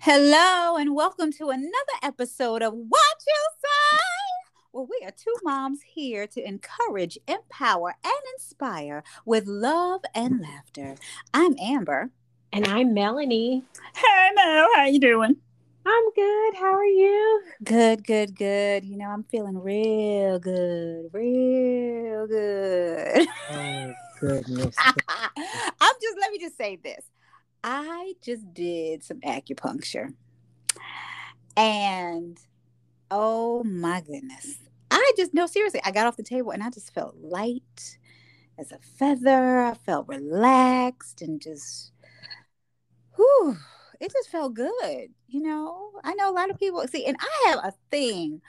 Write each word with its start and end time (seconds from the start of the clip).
Hello, 0.00 0.76
and 0.76 0.94
welcome 0.94 1.32
to 1.32 1.48
another 1.50 1.72
episode 2.00 2.62
of 2.62 2.74
What 2.74 3.16
You 3.26 3.48
Say. 3.60 3.98
Well, 4.72 4.86
we 4.88 5.04
are 5.04 5.10
two 5.10 5.34
moms 5.42 5.80
here 5.82 6.28
to 6.28 6.46
encourage, 6.46 7.18
empower, 7.26 7.96
and 8.04 8.22
inspire 8.34 9.02
with 9.24 9.48
love 9.48 10.02
and 10.14 10.40
laughter. 10.40 10.94
I'm 11.32 11.56
Amber. 11.60 12.10
And 12.52 12.68
I'm 12.68 12.94
Melanie. 12.94 13.64
Hey, 13.96 14.30
Mel, 14.36 14.68
how 14.76 14.84
you 14.84 15.00
doing? 15.00 15.36
I'm 15.86 16.10
good. 16.12 16.54
How 16.54 16.72
are 16.74 16.84
you? 16.84 17.42
Good, 17.62 18.06
good, 18.06 18.36
good. 18.36 18.86
You 18.86 18.96
know, 18.96 19.08
I'm 19.10 19.24
feeling 19.24 19.60
real 19.60 20.38
good, 20.38 21.10
real 21.12 22.26
good. 22.26 23.28
Oh, 23.50 23.92
goodness. 24.20 24.76
I'm 24.78 25.94
just, 26.00 26.18
let 26.20 26.30
me 26.30 26.38
just 26.38 26.56
say 26.56 26.76
this. 26.76 27.04
I 27.62 28.14
just 28.22 28.54
did 28.54 29.04
some 29.04 29.20
acupuncture. 29.20 30.14
And 31.56 32.38
oh 33.10 33.62
my 33.64 34.00
goodness. 34.00 34.56
I 34.90 35.12
just, 35.18 35.34
no, 35.34 35.46
seriously, 35.46 35.80
I 35.84 35.90
got 35.90 36.06
off 36.06 36.16
the 36.16 36.22
table 36.22 36.52
and 36.52 36.62
I 36.62 36.70
just 36.70 36.94
felt 36.94 37.16
light 37.18 37.98
as 38.58 38.72
a 38.72 38.78
feather. 38.78 39.60
I 39.60 39.74
felt 39.74 40.08
relaxed 40.08 41.20
and 41.20 41.42
just, 41.42 41.92
whew, 43.16 43.58
it 44.04 44.12
just 44.12 44.30
felt 44.30 44.54
good. 44.54 45.08
You 45.28 45.42
know, 45.42 45.90
I 46.04 46.14
know 46.14 46.30
a 46.30 46.34
lot 46.34 46.50
of 46.50 46.58
people 46.58 46.86
see, 46.88 47.06
and 47.06 47.16
I 47.20 47.48
have 47.50 47.58
a 47.64 47.72
thing. 47.90 48.40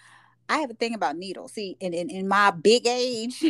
I 0.50 0.60
have 0.60 0.70
a 0.70 0.76
thing 0.76 0.94
about 0.94 1.18
needles. 1.18 1.54
See, 1.54 1.76
in, 1.80 1.94
in, 1.94 2.10
in 2.10 2.28
my 2.28 2.52
big 2.52 2.86
age, 2.86 3.44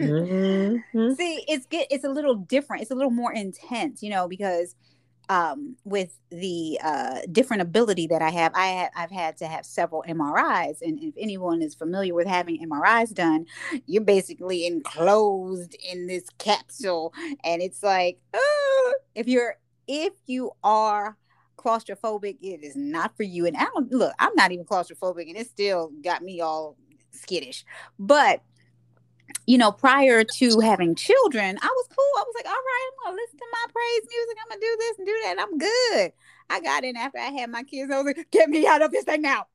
Mhm. 0.00 0.82
See, 1.16 1.44
it's 1.48 1.66
get 1.66 1.86
it's 1.90 2.04
a 2.04 2.08
little 2.10 2.34
different. 2.34 2.82
It's 2.82 2.90
a 2.90 2.94
little 2.94 3.10
more 3.10 3.32
intense, 3.32 4.02
you 4.02 4.10
know, 4.10 4.28
because 4.28 4.74
um 5.28 5.76
with 5.84 6.16
the 6.30 6.78
uh 6.84 7.18
different 7.32 7.62
ability 7.62 8.06
that 8.08 8.22
I 8.22 8.30
have, 8.30 8.52
I 8.54 8.66
have 8.66 8.90
I've 8.96 9.10
had 9.10 9.36
to 9.38 9.46
have 9.46 9.64
several 9.64 10.04
MRIs. 10.06 10.82
And 10.82 11.02
if 11.02 11.14
anyone 11.18 11.62
is 11.62 11.74
familiar 11.74 12.14
with 12.14 12.26
having 12.26 12.60
MRIs 12.68 13.14
done, 13.14 13.46
you're 13.86 14.04
basically 14.04 14.66
enclosed 14.66 15.74
in 15.90 16.06
this 16.06 16.26
capsule. 16.38 17.12
And 17.42 17.62
it's 17.62 17.82
like, 17.82 18.18
uh, 18.34 18.92
if 19.14 19.26
you're 19.28 19.56
if 19.86 20.12
you 20.26 20.52
are 20.62 21.16
claustrophobic, 21.56 22.36
it 22.40 22.62
is 22.62 22.76
not 22.76 23.16
for 23.16 23.22
you. 23.22 23.46
And 23.46 23.56
I 23.56 23.64
don't 23.64 23.90
look, 23.90 24.12
I'm 24.18 24.34
not 24.36 24.52
even 24.52 24.64
claustrophobic, 24.64 25.28
and 25.28 25.36
it 25.36 25.48
still 25.48 25.90
got 26.02 26.22
me 26.22 26.40
all 26.40 26.76
skittish. 27.12 27.64
But 27.98 28.42
you 29.46 29.58
know, 29.58 29.72
prior 29.72 30.24
to 30.24 30.60
having 30.60 30.94
children, 30.94 31.58
I 31.60 31.66
was 31.66 31.86
cool. 31.88 32.12
I 32.18 32.24
was 32.26 32.34
like, 32.36 32.46
all 32.46 32.52
right, 32.52 32.90
I'm 32.90 33.12
gonna 33.12 33.22
listen 33.22 33.38
to 33.38 33.46
my 33.52 33.64
praise 33.72 34.08
music. 34.08 34.36
I'm 34.42 34.48
gonna 34.48 34.60
do 34.60 34.76
this 34.78 34.98
and 34.98 35.06
do 35.06 35.20
that. 35.24 35.36
I'm 35.40 35.58
good. 35.58 36.12
I 36.50 36.60
got 36.60 36.84
in 36.84 36.96
after 36.96 37.18
I 37.18 37.30
had 37.30 37.50
my 37.50 37.62
kids. 37.62 37.90
I 37.92 37.96
was 37.96 38.06
like, 38.06 38.30
get 38.30 38.48
me 38.48 38.66
out 38.66 38.82
of 38.82 38.90
this 38.90 39.04
thing 39.04 39.22
now. 39.22 39.46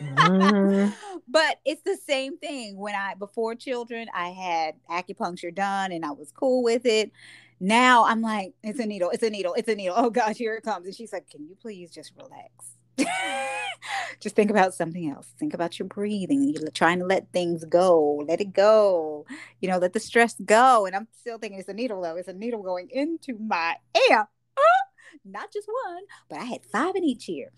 Mhm. 0.00 0.94
but 1.28 1.58
it's 1.64 1.82
the 1.82 1.96
same 1.96 2.38
thing. 2.38 2.76
When 2.78 2.94
I 2.94 3.14
before 3.14 3.54
children, 3.54 4.08
I 4.14 4.28
had 4.30 4.74
acupuncture 4.90 5.54
done 5.54 5.92
and 5.92 6.04
I 6.04 6.10
was 6.10 6.32
cool 6.32 6.62
with 6.62 6.86
it. 6.86 7.12
Now 7.60 8.06
I'm 8.06 8.22
like, 8.22 8.54
it's 8.62 8.80
a 8.80 8.86
needle, 8.86 9.10
it's 9.10 9.22
a 9.22 9.30
needle, 9.30 9.54
it's 9.54 9.68
a 9.68 9.74
needle. 9.74 9.94
Oh 9.96 10.10
gosh, 10.10 10.36
here 10.36 10.54
it 10.54 10.62
comes. 10.62 10.86
And 10.86 10.94
she's 10.94 11.12
like, 11.12 11.28
Can 11.30 11.46
you 11.46 11.54
please 11.60 11.90
just 11.90 12.12
relax? 12.16 12.76
just 14.20 14.34
think 14.34 14.50
about 14.50 14.74
something 14.74 15.10
else. 15.10 15.28
Think 15.38 15.54
about 15.54 15.78
your 15.78 15.86
breathing. 15.86 16.54
You're 16.54 16.70
trying 16.70 16.98
to 17.00 17.06
let 17.06 17.30
things 17.32 17.64
go. 17.64 18.24
Let 18.26 18.40
it 18.40 18.52
go. 18.52 19.26
You 19.60 19.68
know, 19.68 19.78
let 19.78 19.92
the 19.92 20.00
stress 20.00 20.36
go. 20.44 20.86
And 20.86 20.96
I'm 20.96 21.08
still 21.18 21.38
thinking 21.38 21.58
it's 21.58 21.68
a 21.68 21.74
needle 21.74 22.00
though. 22.00 22.16
It's 22.16 22.28
a 22.28 22.32
needle 22.32 22.62
going 22.62 22.88
into 22.90 23.38
my 23.38 23.76
ear. 24.08 24.26
Ah! 24.58 24.86
Not 25.24 25.52
just 25.52 25.68
one, 25.86 26.04
but 26.28 26.38
I 26.38 26.44
had 26.44 26.64
five 26.64 26.96
in 26.96 27.04
each 27.04 27.28
ear. 27.28 27.50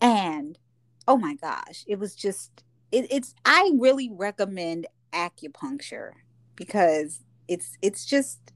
And 0.00 0.58
oh 1.06 1.16
my 1.16 1.34
gosh, 1.34 1.84
it 1.86 1.98
was 1.98 2.14
just 2.14 2.64
it, 2.92 3.06
it's 3.10 3.34
I 3.44 3.70
really 3.78 4.10
recommend 4.12 4.86
acupuncture 5.12 6.12
because 6.54 7.20
it's 7.48 7.76
it's 7.82 8.04
just 8.04 8.52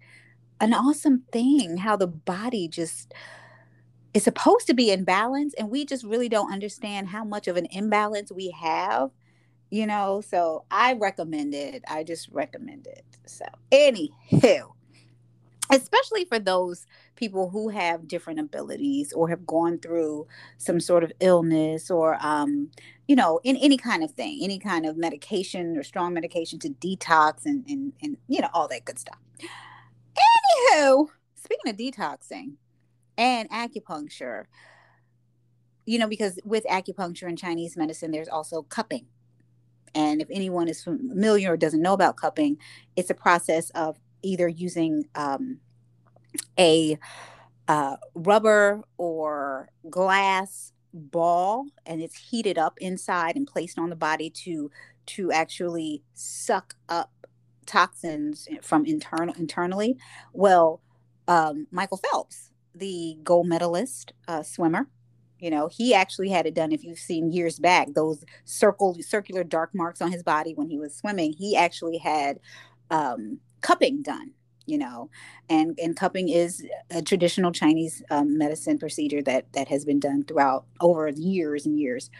an 0.60 0.74
awesome 0.74 1.22
thing 1.32 1.78
how 1.78 1.96
the 1.96 2.06
body 2.06 2.68
just 2.68 3.14
is 4.12 4.24
supposed 4.24 4.66
to 4.66 4.74
be 4.74 4.90
in 4.90 5.04
balance 5.04 5.54
and 5.54 5.70
we 5.70 5.84
just 5.84 6.04
really 6.04 6.28
don't 6.28 6.52
understand 6.52 7.08
how 7.08 7.24
much 7.24 7.48
of 7.48 7.56
an 7.56 7.66
imbalance 7.70 8.30
we 8.32 8.50
have 8.50 9.10
you 9.72 9.86
know? 9.86 10.20
So 10.20 10.64
i 10.70 10.94
recommend 10.94 11.54
it. 11.54 11.84
I 11.88 12.02
just 12.02 12.28
recommend 12.30 12.86
it. 12.86 13.04
So 13.26 13.44
anywho 13.70 14.72
especially 15.72 16.24
for 16.24 16.38
those 16.38 16.86
people 17.14 17.48
who 17.48 17.68
have 17.68 18.08
different 18.08 18.40
abilities 18.40 19.12
or 19.12 19.28
have 19.28 19.46
gone 19.46 19.78
through 19.78 20.26
some 20.58 20.80
sort 20.80 21.04
of 21.04 21.12
illness 21.20 21.90
or 21.90 22.18
um 22.20 22.68
you 23.06 23.14
know 23.14 23.40
in 23.44 23.56
any 23.56 23.76
kind 23.76 24.02
of 24.02 24.10
thing 24.10 24.40
any 24.42 24.58
kind 24.58 24.84
of 24.84 24.96
medication 24.96 25.76
or 25.76 25.82
strong 25.82 26.12
medication 26.12 26.58
to 26.58 26.70
detox 26.70 27.46
and 27.46 27.64
and, 27.68 27.92
and 28.02 28.16
you 28.28 28.40
know 28.40 28.48
all 28.52 28.66
that 28.68 28.84
good 28.84 28.98
stuff 28.98 29.18
anywho 30.60 31.06
speaking 31.34 31.70
of 31.70 31.76
detoxing 31.76 32.52
and 33.16 33.48
acupuncture 33.50 34.44
you 35.86 35.98
know 35.98 36.08
because 36.08 36.38
with 36.44 36.64
acupuncture 36.64 37.28
and 37.28 37.38
chinese 37.38 37.76
medicine 37.76 38.10
there's 38.10 38.28
also 38.28 38.62
cupping. 38.62 39.06
And 39.92 40.22
if 40.22 40.28
anyone 40.30 40.68
is 40.68 40.84
familiar 40.84 41.52
or 41.52 41.56
doesn't 41.56 41.82
know 41.82 41.94
about 41.94 42.16
cupping 42.16 42.58
it's 42.96 43.10
a 43.10 43.14
process 43.14 43.70
of 43.70 43.98
either 44.22 44.48
using 44.48 45.04
um, 45.14 45.58
a 46.58 46.98
uh, 47.66 47.96
rubber 48.14 48.82
or 48.98 49.68
glass 49.88 50.72
ball 50.92 51.66
and 51.86 52.00
it's 52.00 52.16
heated 52.16 52.58
up 52.58 52.78
inside 52.80 53.36
and 53.36 53.46
placed 53.46 53.78
on 53.78 53.90
the 53.90 53.96
body 53.96 54.30
to 54.30 54.70
to 55.06 55.32
actually 55.32 56.02
suck 56.14 56.74
up 56.88 57.10
toxins 57.70 58.48
from 58.62 58.84
internal 58.84 59.34
internally. 59.36 59.96
Well 60.32 60.80
um, 61.28 61.66
michael 61.70 61.98
phelps 61.98 62.50
the 62.74 63.16
gold 63.22 63.46
medalist 63.46 64.12
uh, 64.28 64.42
swimmer 64.42 64.88
you 65.38 65.50
know 65.50 65.68
he 65.68 65.94
actually 65.94 66.28
had 66.28 66.46
it 66.46 66.54
done 66.54 66.72
if 66.72 66.84
you've 66.84 66.98
seen 66.98 67.32
years 67.32 67.58
back 67.58 67.88
those 67.94 68.24
circle 68.44 68.96
circular 69.00 69.44
dark 69.44 69.70
marks 69.74 70.00
on 70.02 70.12
his 70.12 70.22
body 70.22 70.52
when 70.54 70.68
he 70.68 70.78
was 70.78 70.94
swimming. 70.94 71.32
He 71.32 71.56
actually 71.56 71.98
had 71.98 72.40
um, 72.90 73.38
cupping 73.60 74.02
done 74.02 74.32
you 74.66 74.78
know 74.78 75.08
and 75.48 75.78
and 75.82 75.96
cupping 75.96 76.28
is 76.28 76.64
a 76.90 77.02
traditional 77.02 77.52
chinese 77.52 78.02
um, 78.10 78.36
medicine 78.36 78.78
procedure 78.78 79.22
that 79.22 79.52
that 79.52 79.68
has 79.68 79.84
been 79.84 80.00
done 80.00 80.24
throughout 80.24 80.64
over 80.80 81.08
years 81.08 81.66
and 81.66 81.78
years. 81.78 82.10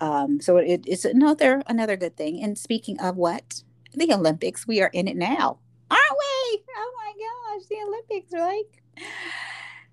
Um, 0.00 0.40
so 0.40 0.56
it, 0.56 0.82
it's 0.86 1.04
another 1.04 1.62
another 1.66 1.96
good 1.96 2.16
thing. 2.16 2.42
And 2.42 2.56
speaking 2.56 2.98
of 3.00 3.16
what 3.16 3.62
the 3.94 4.12
olympics 4.12 4.66
we 4.66 4.80
are 4.80 4.90
in 4.92 5.08
it 5.08 5.16
now 5.16 5.58
aren't 5.90 6.02
we 6.10 6.62
oh 6.76 6.92
my 6.96 7.12
gosh 7.18 7.66
the 7.68 7.76
olympics 7.86 8.32
are 8.32 8.46
like 8.46 8.82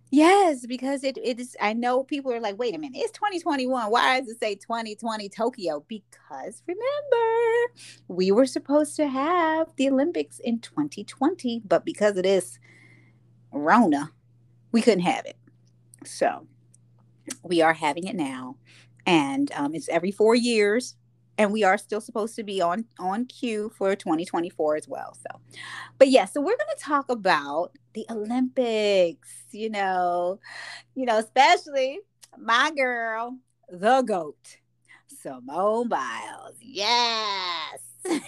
Yes, 0.09 0.65
because 0.65 1.03
it, 1.03 1.17
it 1.21 1.39
is. 1.39 1.57
I 1.59 1.73
know 1.73 2.03
people 2.03 2.31
are 2.31 2.39
like, 2.39 2.57
wait 2.57 2.73
a 2.73 2.77
minute, 2.77 2.97
it's 3.01 3.11
2021. 3.11 3.91
Why 3.91 4.19
does 4.19 4.29
it 4.29 4.39
say 4.39 4.55
2020 4.55 5.27
Tokyo? 5.27 5.83
Because 5.87 6.63
remember, 6.65 7.73
we 8.07 8.31
were 8.31 8.45
supposed 8.45 8.95
to 8.95 9.07
have 9.07 9.67
the 9.75 9.89
Olympics 9.89 10.39
in 10.39 10.59
2020, 10.59 11.61
but 11.65 11.83
because 11.83 12.15
of 12.15 12.23
this 12.23 12.57
Rona, 13.51 14.11
we 14.71 14.81
couldn't 14.81 15.01
have 15.01 15.25
it. 15.25 15.37
So 16.05 16.47
we 17.43 17.61
are 17.61 17.73
having 17.73 18.07
it 18.07 18.15
now, 18.15 18.55
and 19.05 19.51
um, 19.55 19.75
it's 19.75 19.89
every 19.89 20.11
four 20.11 20.35
years, 20.35 20.95
and 21.37 21.51
we 21.51 21.63
are 21.63 21.77
still 21.77 22.01
supposed 22.01 22.35
to 22.35 22.43
be 22.43 22.61
on 22.61 22.85
on 22.99 23.25
cue 23.25 23.71
for 23.77 23.95
2024 23.95 24.75
as 24.75 24.87
well. 24.87 25.15
So, 25.15 25.39
but 25.97 26.09
yeah, 26.09 26.25
so 26.25 26.41
we're 26.41 26.57
going 26.57 26.77
to 26.77 26.83
talk 26.83 27.09
about 27.09 27.71
the 27.93 28.05
Olympics. 28.09 29.29
You 29.51 29.69
know, 29.69 30.39
you 30.95 31.05
know, 31.05 31.17
especially 31.19 31.99
my 32.37 32.71
girl, 32.75 33.37
the 33.69 34.01
goat, 34.01 34.57
Simone 35.07 35.87
Biles. 35.87 36.55
Yes. 36.61 37.79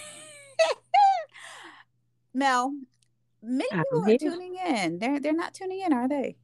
Mel, 2.34 2.72
many 3.42 3.68
people 3.70 4.04
are 4.08 4.18
tuning 4.18 4.56
in. 4.66 4.98
They're 4.98 5.20
they're 5.20 5.32
not 5.32 5.54
tuning 5.54 5.80
in, 5.80 5.92
are 5.92 6.08
they? 6.08 6.36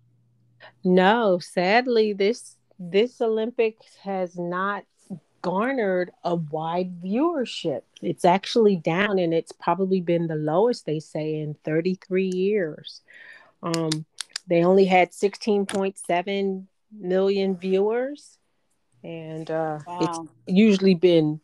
No, 0.84 1.38
sadly, 1.38 2.12
this 2.12 2.56
this 2.78 3.20
Olympics 3.20 3.86
has 4.02 4.36
not 4.36 4.84
garnered 5.46 6.10
a 6.24 6.34
wide 6.34 7.00
viewership. 7.00 7.82
It's 8.02 8.24
actually 8.24 8.74
down, 8.74 9.20
and 9.20 9.32
it's 9.32 9.52
probably 9.52 10.00
been 10.00 10.26
the 10.26 10.34
lowest 10.34 10.86
they 10.86 10.98
say 10.98 11.36
in 11.36 11.54
33 11.64 12.26
years. 12.26 13.00
Um, 13.62 14.04
they 14.48 14.64
only 14.64 14.86
had 14.86 15.12
16.7 15.12 16.64
million 16.92 17.56
viewers, 17.56 18.38
and 19.04 19.48
uh, 19.48 19.78
it's 20.00 20.18
usually 20.48 20.96
been 20.96 21.40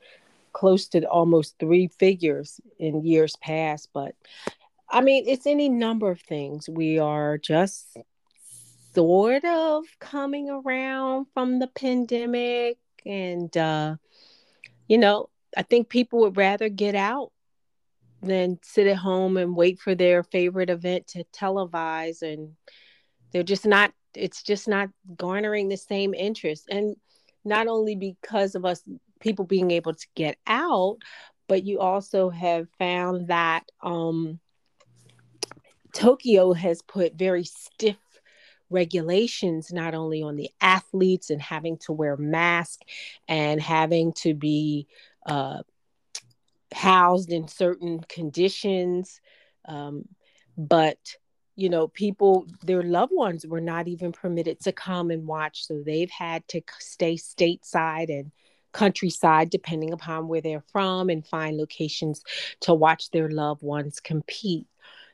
close 0.53 0.89
to 0.89 1.09
almost 1.09 1.61
three 1.61 1.87
figures 1.87 2.61
in 2.81 3.05
years 3.05 3.37
past. 3.37 3.89
But 3.95 4.17
I 4.91 5.01
mean, 5.01 5.27
it's 5.29 5.47
any 5.47 5.69
number 5.69 6.11
of 6.11 6.21
things. 6.21 6.69
We 6.69 6.99
are 6.99 7.39
just 7.39 7.97
sort 8.97 9.45
of 9.45 9.85
coming 10.01 10.51
around 10.51 11.27
from 11.35 11.61
the 11.61 11.69
pandemic. 11.69 12.79
And, 13.07 13.55
uh, 13.57 13.97
you 14.89 14.99
know, 14.99 15.29
I 15.57 15.63
think 15.63 15.89
people 15.89 16.21
would 16.21 16.37
rather 16.37 16.69
get 16.69 16.95
out 16.95 17.33
than 18.23 18.59
sit 18.63 18.87
at 18.87 18.97
home 18.97 19.37
and 19.37 19.57
wait 19.57 19.81
for 19.81 19.95
their 19.95 20.23
favorite 20.23 20.71
event 20.71 21.09
to 21.09 21.25
televise. 21.33 22.23
And 22.23 22.53
they're 23.33 23.43
just 23.43 23.67
not, 23.67 23.93
it's 24.15 24.43
just 24.43 24.69
not 24.69 24.91
garnering 25.17 25.69
the 25.69 25.77
same 25.77 26.15
interest. 26.15 26.69
And 26.71 26.97
not 27.45 27.67
only 27.67 27.97
because 27.97 28.55
of 28.55 28.65
us 28.65 28.83
people 29.21 29.45
being 29.45 29.71
able 29.71 29.95
to 29.95 30.07
get 30.15 30.37
out, 30.47 30.99
but 31.49 31.65
you 31.65 31.81
also 31.81 32.31
have 32.31 32.69
found 32.79 33.29
that 33.29 33.65
um, 33.83 34.39
Tokyo 35.93 36.53
has 36.53 36.83
put 36.83 37.15
very 37.15 37.45
stiff 37.45 37.97
regulations 38.73 39.73
not 39.73 39.95
only 39.95 40.23
on 40.23 40.37
the 40.37 40.51
athletes 40.61 41.31
and 41.31 41.41
having 41.41 41.77
to 41.79 41.93
wear 41.93 42.17
masks 42.17 42.85
and 43.29 43.61
having 43.61 44.13
to 44.13 44.35
be 44.35 44.87
uh, 45.27 45.63
housed 46.73 47.31
in 47.31 47.49
certain 47.49 48.01
conditions 48.09 49.21
um, 49.67 50.05
but 50.57 50.99
you 51.55 51.69
know 51.69 51.87
people 51.89 52.47
their 52.63 52.83
loved 52.83 53.13
ones 53.15 53.47
were 53.47 53.61
not 53.61 53.87
even 53.87 54.11
permitted 54.11 54.59
to 54.61 54.73
come 54.73 55.11
and 55.11 55.27
watch 55.27 55.67
so 55.67 55.83
they've 55.85 56.11
had 56.11 56.47
to 56.49 56.63
stay 56.81 57.17
stateside 57.17 58.09
and 58.09 58.33
countryside, 58.73 59.51
depending 59.51 59.93
upon 59.93 60.29
where 60.29 60.41
they're 60.41 60.65
from, 60.73 61.09
and 61.09 61.27
find 61.27 61.57
locations 61.57 62.23
to 62.61 62.75
watch 62.75 63.11
their 63.11 63.29
loved 63.29 63.63
ones 63.63 64.01
compete. 64.01 64.67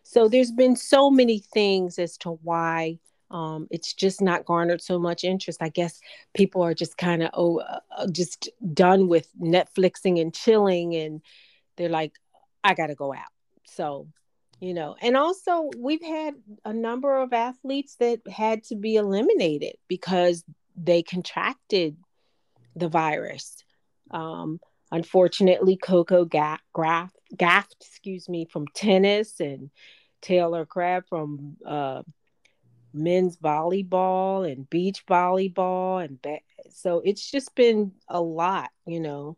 So 0.02 0.28
there's 0.28 0.52
been 0.52 0.76
so 0.76 1.10
many 1.10 1.38
things 1.38 1.98
as 1.98 2.16
to 2.18 2.30
why 2.42 2.98
um, 3.30 3.68
it's 3.70 3.92
just 3.92 4.20
not 4.20 4.44
garnered 4.44 4.80
so 4.80 4.98
much 4.98 5.24
interest. 5.24 5.62
I 5.62 5.68
guess 5.68 6.00
people 6.34 6.62
are 6.62 6.74
just 6.74 6.96
kind 6.96 7.22
of 7.22 7.30
oh, 7.34 7.58
uh, 7.60 8.06
just 8.10 8.48
done 8.72 9.08
with 9.08 9.28
Netflixing 9.40 10.20
and 10.20 10.34
chilling, 10.34 10.94
and 10.94 11.20
they're 11.76 11.88
like, 11.88 12.14
I 12.64 12.74
got 12.74 12.86
to 12.88 12.94
go 12.94 13.12
out. 13.12 13.32
So, 13.64 14.08
you 14.60 14.74
know, 14.74 14.96
and 15.00 15.16
also 15.16 15.70
we've 15.76 16.02
had 16.02 16.34
a 16.64 16.72
number 16.72 17.16
of 17.20 17.32
athletes 17.32 17.96
that 17.96 18.20
had 18.28 18.64
to 18.64 18.76
be 18.76 18.96
eliminated 18.96 19.76
because 19.88 20.44
they 20.76 21.02
contracted 21.02 21.96
the 22.74 22.88
virus. 22.88 23.56
Um, 24.10 24.60
unfortunately, 24.90 25.76
Coco 25.76 26.24
Graf, 26.24 26.60
Gauff, 27.36 27.66
excuse 27.80 28.28
me, 28.28 28.46
from 28.46 28.66
tennis 28.68 29.40
and 29.40 29.70
Taylor 30.22 30.64
Crabb 30.64 31.04
from 31.08 31.56
uh, 31.64 32.02
men's 32.92 33.36
volleyball 33.36 34.50
and 34.50 34.68
beach 34.70 35.04
volleyball 35.06 36.04
and 36.04 36.18
so 36.70 37.00
it's 37.04 37.30
just 37.30 37.54
been 37.54 37.92
a 38.08 38.20
lot, 38.20 38.70
you 38.86 39.00
know. 39.00 39.36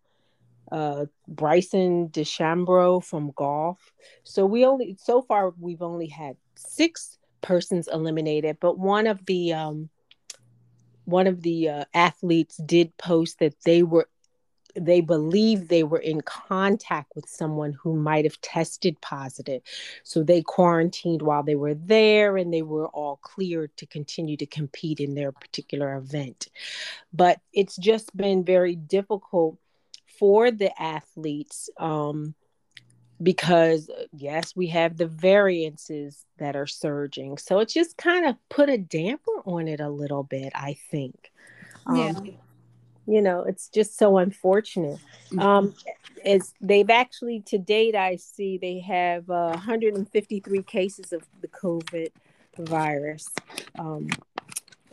Uh, 0.71 1.07
Bryson 1.27 2.11
DeChambeau 2.11 3.03
from 3.03 3.33
golf. 3.35 3.93
So 4.23 4.47
we 4.47 4.65
only 4.65 4.97
so 5.03 5.21
far 5.21 5.53
we've 5.59 5.83
only 5.83 6.07
had 6.07 6.37
six 6.55 7.19
persons 7.41 7.89
eliminated, 7.93 8.59
but 8.61 8.79
one 8.79 9.09
of 9.09 9.27
the 9.27 9.53
um, 9.53 9.89
one 11.07 11.27
of 11.27 11.43
the 11.43 11.69
uh, 11.69 11.85
athletes 11.93 12.57
did 12.59 12.97
post 12.99 13.41
that 13.41 13.55
they 13.65 13.83
were 13.83 14.09
they 14.81 15.01
believe 15.03 15.69
they 15.69 15.85
were 15.85 15.99
in 15.99 16.23
contact 16.23 17.13
with 17.15 17.29
someone 17.29 17.73
who 17.75 17.95
might 17.95 18.25
have 18.25 18.41
tested 18.41 19.01
positive. 19.01 19.63
So 20.03 20.23
they 20.23 20.43
quarantined 20.43 21.23
while 21.23 21.43
they 21.43 21.55
were 21.55 21.75
there 21.75 22.37
and 22.37 22.53
they 22.53 22.63
were 22.63 22.89
all 22.89 23.17
cleared 23.23 23.77
to 23.77 23.87
continue 23.87 24.37
to 24.39 24.47
compete 24.47 24.99
in 24.99 25.15
their 25.15 25.33
particular 25.33 25.97
event. 25.97 26.49
But 27.13 27.41
it's 27.53 27.77
just 27.77 28.17
been 28.17 28.45
very 28.45 28.75
difficult 28.75 29.59
for 30.19 30.51
the 30.51 30.71
athletes 30.81 31.69
um, 31.79 32.35
because 33.23 33.91
yes 34.13 34.57
we 34.57 34.69
have 34.69 34.97
the 34.97 35.07
variances 35.07 36.25
that 36.39 36.57
are 36.57 36.67
surging 36.67 37.37
so 37.37 37.59
it 37.59 37.69
just 37.69 37.99
kind 37.99 38.25
of 38.25 38.35
put 38.49 38.71
a 38.71 38.79
damper 38.79 39.31
on 39.45 39.69
it 39.69 39.79
a 39.79 39.91
little 39.91 40.23
bit 40.23 40.51
i 40.55 40.75
think 40.91 41.31
yeah. 41.95 42.13
You 43.07 43.23
know 43.23 43.43
it's 43.43 43.69
just 43.69 43.97
so 43.99 44.19
unfortunate. 44.19 44.99
Mm-hmm. 45.31 45.39
um 45.41 45.75
as 46.25 46.53
they've 46.61 46.91
actually 46.91 47.41
to 47.47 47.57
date 47.57 47.95
i 47.95 48.17
see 48.17 48.59
they 48.59 48.81
have 48.81 49.31
uh, 49.31 49.49
153 49.51 50.63
cases 50.65 51.13
of 51.13 51.23
the 51.41 51.49
covid 51.49 52.11
virus. 52.59 53.27
Um 53.79 54.09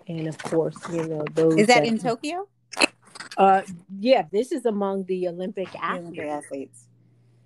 and 0.07 0.27
of 0.27 0.38
course 0.38 0.77
you 0.92 1.06
know 1.07 1.25
those 1.33 1.56
is 1.59 1.68
that, 1.68 1.81
that 1.83 1.88
in 1.88 1.98
tokyo? 1.98 2.48
Uh 3.38 3.62
yeah 4.00 4.24
this 4.31 4.51
is 4.51 4.65
among 4.65 5.04
the 5.06 5.27
olympic 5.27 5.69
athletes, 5.75 6.01
olympic 6.01 6.25
athletes. 6.30 6.86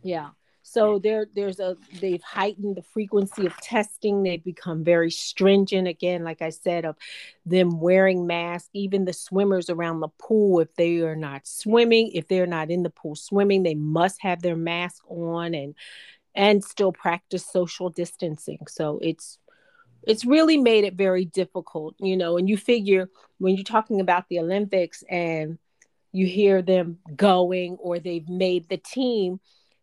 yeah 0.03 0.29
so 0.71 0.99
there, 0.99 1.27
there's 1.35 1.59
a 1.59 1.75
they've 1.99 2.23
heightened 2.23 2.77
the 2.77 2.81
frequency 2.81 3.45
of 3.45 3.57
testing. 3.57 4.23
They've 4.23 4.41
become 4.41 4.85
very 4.85 5.11
stringent 5.11 5.85
again, 5.85 6.23
like 6.23 6.41
I 6.41 6.49
said, 6.49 6.85
of 6.85 6.95
them 7.45 7.81
wearing 7.81 8.25
masks. 8.25 8.69
Even 8.71 9.03
the 9.03 9.11
swimmers 9.11 9.69
around 9.69 9.99
the 9.99 10.07
pool, 10.17 10.61
if 10.61 10.73
they 10.75 10.99
are 11.01 11.17
not 11.17 11.45
swimming, 11.45 12.11
if 12.13 12.29
they're 12.29 12.47
not 12.47 12.71
in 12.71 12.83
the 12.83 12.89
pool 12.89 13.15
swimming, 13.15 13.63
they 13.63 13.75
must 13.75 14.21
have 14.21 14.41
their 14.41 14.55
mask 14.55 15.03
on 15.09 15.53
and 15.53 15.75
and 16.35 16.63
still 16.63 16.93
practice 16.93 17.45
social 17.45 17.89
distancing. 17.89 18.59
So 18.69 18.97
it's 19.01 19.39
it's 20.03 20.23
really 20.23 20.55
made 20.55 20.85
it 20.85 20.93
very 20.93 21.25
difficult, 21.25 21.95
you 21.99 22.15
know. 22.15 22.37
And 22.37 22.47
you 22.47 22.55
figure 22.55 23.09
when 23.39 23.55
you're 23.55 23.65
talking 23.65 23.99
about 23.99 24.29
the 24.29 24.39
Olympics 24.39 25.03
and 25.09 25.59
you 26.13 26.27
hear 26.27 26.61
them 26.61 26.99
going 27.13 27.75
or 27.75 27.99
they've 27.99 28.29
made 28.29 28.69
the 28.69 28.77
team 28.77 29.41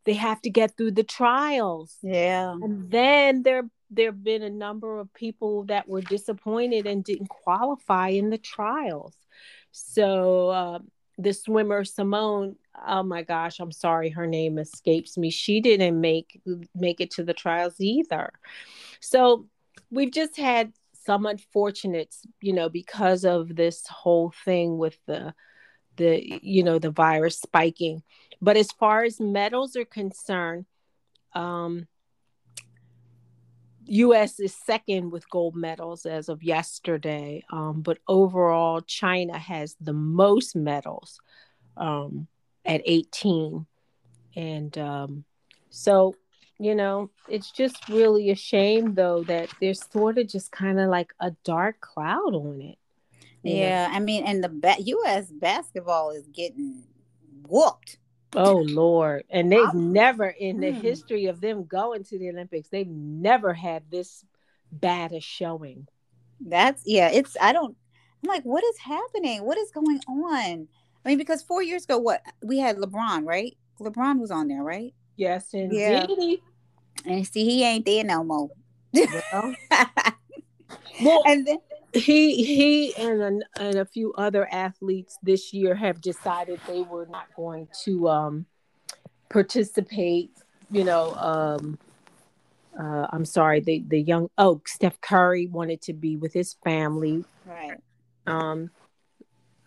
they 0.08 0.14
have 0.14 0.40
to 0.40 0.48
get 0.48 0.74
through 0.74 0.92
the 0.92 1.02
trials. 1.02 1.98
Yeah. 2.02 2.52
And 2.52 2.90
then 2.90 3.42
there 3.42 3.68
there 3.90 4.06
have 4.06 4.24
been 4.24 4.42
a 4.42 4.48
number 4.48 4.98
of 4.98 5.12
people 5.12 5.64
that 5.64 5.86
were 5.86 6.00
disappointed 6.00 6.86
and 6.86 7.04
didn't 7.04 7.28
qualify 7.28 8.08
in 8.08 8.30
the 8.30 8.38
trials. 8.38 9.14
So 9.70 10.48
uh, 10.48 10.78
the 11.18 11.34
swimmer 11.34 11.84
Simone, 11.84 12.56
oh 12.86 13.02
my 13.02 13.22
gosh, 13.22 13.60
I'm 13.60 13.70
sorry, 13.70 14.08
her 14.08 14.26
name 14.26 14.58
escapes 14.58 15.18
me. 15.18 15.28
She 15.28 15.60
didn't 15.60 16.00
make 16.00 16.40
make 16.74 17.02
it 17.02 17.10
to 17.12 17.22
the 17.22 17.34
trials 17.34 17.74
either. 17.78 18.32
So 19.00 19.46
we've 19.90 20.12
just 20.12 20.38
had 20.38 20.72
some 20.94 21.26
unfortunates, 21.26 22.22
you 22.40 22.54
know, 22.54 22.70
because 22.70 23.26
of 23.26 23.54
this 23.56 23.86
whole 23.86 24.32
thing 24.46 24.78
with 24.78 24.98
the 25.06 25.34
the 25.98 26.40
you 26.42 26.62
know 26.62 26.78
the 26.78 26.90
virus 26.90 27.38
spiking 27.38 28.02
but 28.40 28.56
as 28.56 28.70
far 28.72 29.04
as 29.04 29.20
medals 29.20 29.76
are 29.76 29.84
concerned, 29.84 30.66
um, 31.34 31.86
U.S. 33.86 34.38
is 34.38 34.54
second 34.54 35.10
with 35.10 35.28
gold 35.30 35.56
medals 35.56 36.06
as 36.06 36.28
of 36.28 36.42
yesterday. 36.42 37.42
Um, 37.50 37.80
but 37.82 37.98
overall, 38.06 38.80
China 38.82 39.38
has 39.38 39.76
the 39.80 39.92
most 39.92 40.54
medals 40.54 41.18
um, 41.76 42.28
at 42.64 42.82
18. 42.84 43.66
And 44.36 44.78
um, 44.78 45.24
so, 45.70 46.14
you 46.58 46.74
know, 46.74 47.10
it's 47.28 47.50
just 47.50 47.88
really 47.88 48.30
a 48.30 48.36
shame, 48.36 48.94
though, 48.94 49.24
that 49.24 49.48
there's 49.60 49.82
sort 49.90 50.18
of 50.18 50.28
just 50.28 50.52
kind 50.52 50.78
of 50.78 50.90
like 50.90 51.12
a 51.18 51.32
dark 51.44 51.80
cloud 51.80 52.34
on 52.34 52.60
it. 52.60 52.78
Yeah, 53.42 53.86
know? 53.86 53.94
I 53.94 54.00
mean, 54.00 54.24
and 54.24 54.42
the 54.42 54.48
ba- 54.48 54.76
U.S. 54.78 55.30
basketball 55.30 56.10
is 56.10 56.26
getting 56.28 56.84
whooped. 57.46 57.98
Oh 58.34 58.64
Lord. 58.66 59.24
And 59.30 59.50
they've 59.50 59.74
never 59.74 60.26
in 60.26 60.60
the 60.60 60.72
hmm. 60.72 60.80
history 60.80 61.26
of 61.26 61.40
them 61.40 61.64
going 61.64 62.04
to 62.04 62.18
the 62.18 62.28
Olympics, 62.28 62.68
they've 62.68 62.86
never 62.86 63.54
had 63.54 63.84
this 63.90 64.24
bad 64.70 65.12
a 65.12 65.20
showing. 65.20 65.86
That's 66.40 66.82
yeah, 66.84 67.10
it's 67.10 67.36
I 67.40 67.52
don't 67.52 67.76
I'm 68.22 68.28
like, 68.28 68.42
what 68.42 68.64
is 68.64 68.78
happening? 68.78 69.44
What 69.44 69.58
is 69.58 69.70
going 69.70 70.00
on? 70.08 70.68
I 71.04 71.08
mean, 71.08 71.18
because 71.18 71.42
four 71.42 71.62
years 71.62 71.84
ago, 71.84 71.98
what 71.98 72.20
we 72.42 72.58
had 72.58 72.76
LeBron, 72.76 73.24
right? 73.24 73.56
LeBron 73.80 74.18
was 74.20 74.30
on 74.30 74.48
there, 74.48 74.62
right? 74.62 74.92
Yes, 75.16 75.48
indeed. 75.52 75.78
Yeah. 75.78 76.06
And 77.06 77.26
see, 77.26 77.44
he 77.44 77.64
ain't 77.64 77.86
there 77.86 78.04
no 78.04 78.24
more. 78.24 78.50
Well, 78.92 79.54
well 81.02 81.22
and 81.26 81.46
then 81.46 81.58
he 81.92 82.44
he 82.44 82.96
and 82.96 83.22
a, 83.22 83.62
and 83.62 83.76
a 83.76 83.84
few 83.84 84.12
other 84.14 84.48
athletes 84.52 85.18
this 85.22 85.52
year 85.52 85.74
have 85.74 86.00
decided 86.00 86.60
they 86.66 86.82
were 86.82 87.06
not 87.06 87.26
going 87.34 87.68
to 87.84 88.08
um, 88.08 88.46
participate. 89.28 90.30
You 90.70 90.84
know, 90.84 91.14
um, 91.14 91.78
uh, 92.78 93.06
I'm 93.10 93.24
sorry, 93.24 93.60
the 93.60 93.82
the 93.86 94.00
young 94.00 94.28
oh 94.38 94.60
Steph 94.66 95.00
Curry 95.00 95.46
wanted 95.46 95.80
to 95.82 95.92
be 95.92 96.16
with 96.16 96.32
his 96.32 96.56
family. 96.64 97.24
Right. 97.46 97.78
Um, 98.26 98.70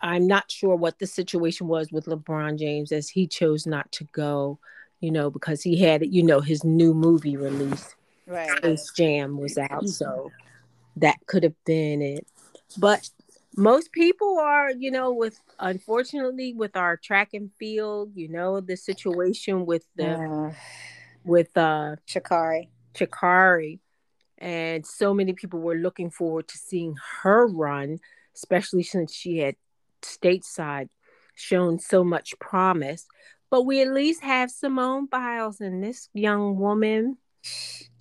I'm 0.02 0.28
not 0.28 0.50
sure 0.50 0.76
what 0.76 1.00
the 1.00 1.08
situation 1.08 1.68
was 1.68 1.92
with 1.92 2.06
LeBron 2.06 2.58
James 2.58 2.92
as 2.92 3.10
he 3.10 3.28
chose 3.28 3.68
not 3.68 3.92
to 3.94 4.04
go, 4.06 4.60
you 5.00 5.12
know, 5.12 5.30
because 5.30 5.62
he 5.62 5.78
had, 5.78 6.06
you 6.06 6.24
know, 6.24 6.40
his 6.40 6.64
new 6.64 6.94
movie 6.94 7.38
release. 7.38 7.96
Right. 8.26 8.50
Space 8.58 8.92
Jam 8.96 9.38
was 9.38 9.58
out. 9.58 9.88
So 9.90 10.32
that 10.98 11.18
could 11.26 11.44
have 11.44 11.56
been 11.66 12.02
it. 12.02 12.28
But 12.78 13.10
most 13.58 13.92
people 13.92 14.40
are, 14.40 14.72
you 14.72 14.92
know, 14.92 15.12
with 15.14 15.40
unfortunately 15.60 16.54
with 16.54 16.76
our 16.76 16.98
track 16.98 17.30
and 17.34 17.52
field, 17.60 18.12
you 18.16 18.30
know, 18.30 18.62
the 18.62 18.78
situation 18.78 19.66
with 19.66 19.86
the 19.96 20.14
Uh, 20.14 20.54
with 21.24 21.56
uh 21.58 21.96
Sha'Carri. 22.08 22.70
Chikari. 22.94 23.80
And 24.38 24.86
so 24.86 25.14
many 25.14 25.34
people 25.34 25.60
were 25.60 25.76
looking 25.76 26.10
forward 26.10 26.48
to 26.48 26.58
seeing 26.58 26.96
her 27.22 27.46
run, 27.48 28.00
especially 28.36 28.84
since 28.84 29.14
she 29.14 29.38
had 29.38 29.56
stateside 30.02 30.90
shown 31.36 31.80
so 31.80 32.04
much 32.04 32.34
promise. 32.40 33.06
But 33.50 33.64
we 33.64 33.82
at 33.82 33.94
least 33.94 34.24
have 34.24 34.50
Simone 34.50 35.06
Biles 35.06 35.62
and 35.62 35.84
this 35.84 36.10
young 36.14 36.58
woman. 36.58 37.18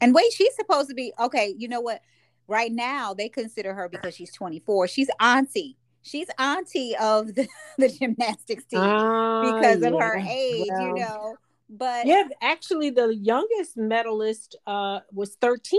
And 0.00 0.14
wait, 0.14 0.32
she's 0.32 0.54
supposed 0.54 0.88
to 0.88 0.94
be 0.94 1.12
okay. 1.18 1.54
You 1.58 1.68
know 1.68 1.80
what? 1.80 2.00
Right 2.50 2.72
now, 2.72 3.14
they 3.14 3.28
consider 3.28 3.72
her 3.74 3.88
because 3.88 4.16
she's 4.16 4.32
24. 4.32 4.88
She's 4.88 5.08
auntie. 5.20 5.76
She's 6.02 6.26
auntie 6.36 6.96
of 7.00 7.32
the, 7.36 7.46
the 7.78 7.88
gymnastics 7.88 8.64
team 8.64 8.80
because 8.82 9.82
of 9.84 9.92
her 9.92 10.16
Ah, 10.18 10.22
yeah. 10.24 10.30
age, 10.32 10.66
you 10.68 10.94
know. 10.96 11.36
But 11.68 12.06
Yeah, 12.06 12.24
actually, 12.42 12.90
the 12.90 13.14
youngest 13.14 13.76
medalist 13.76 14.56
uh, 14.66 14.98
was 15.12 15.36
13, 15.36 15.78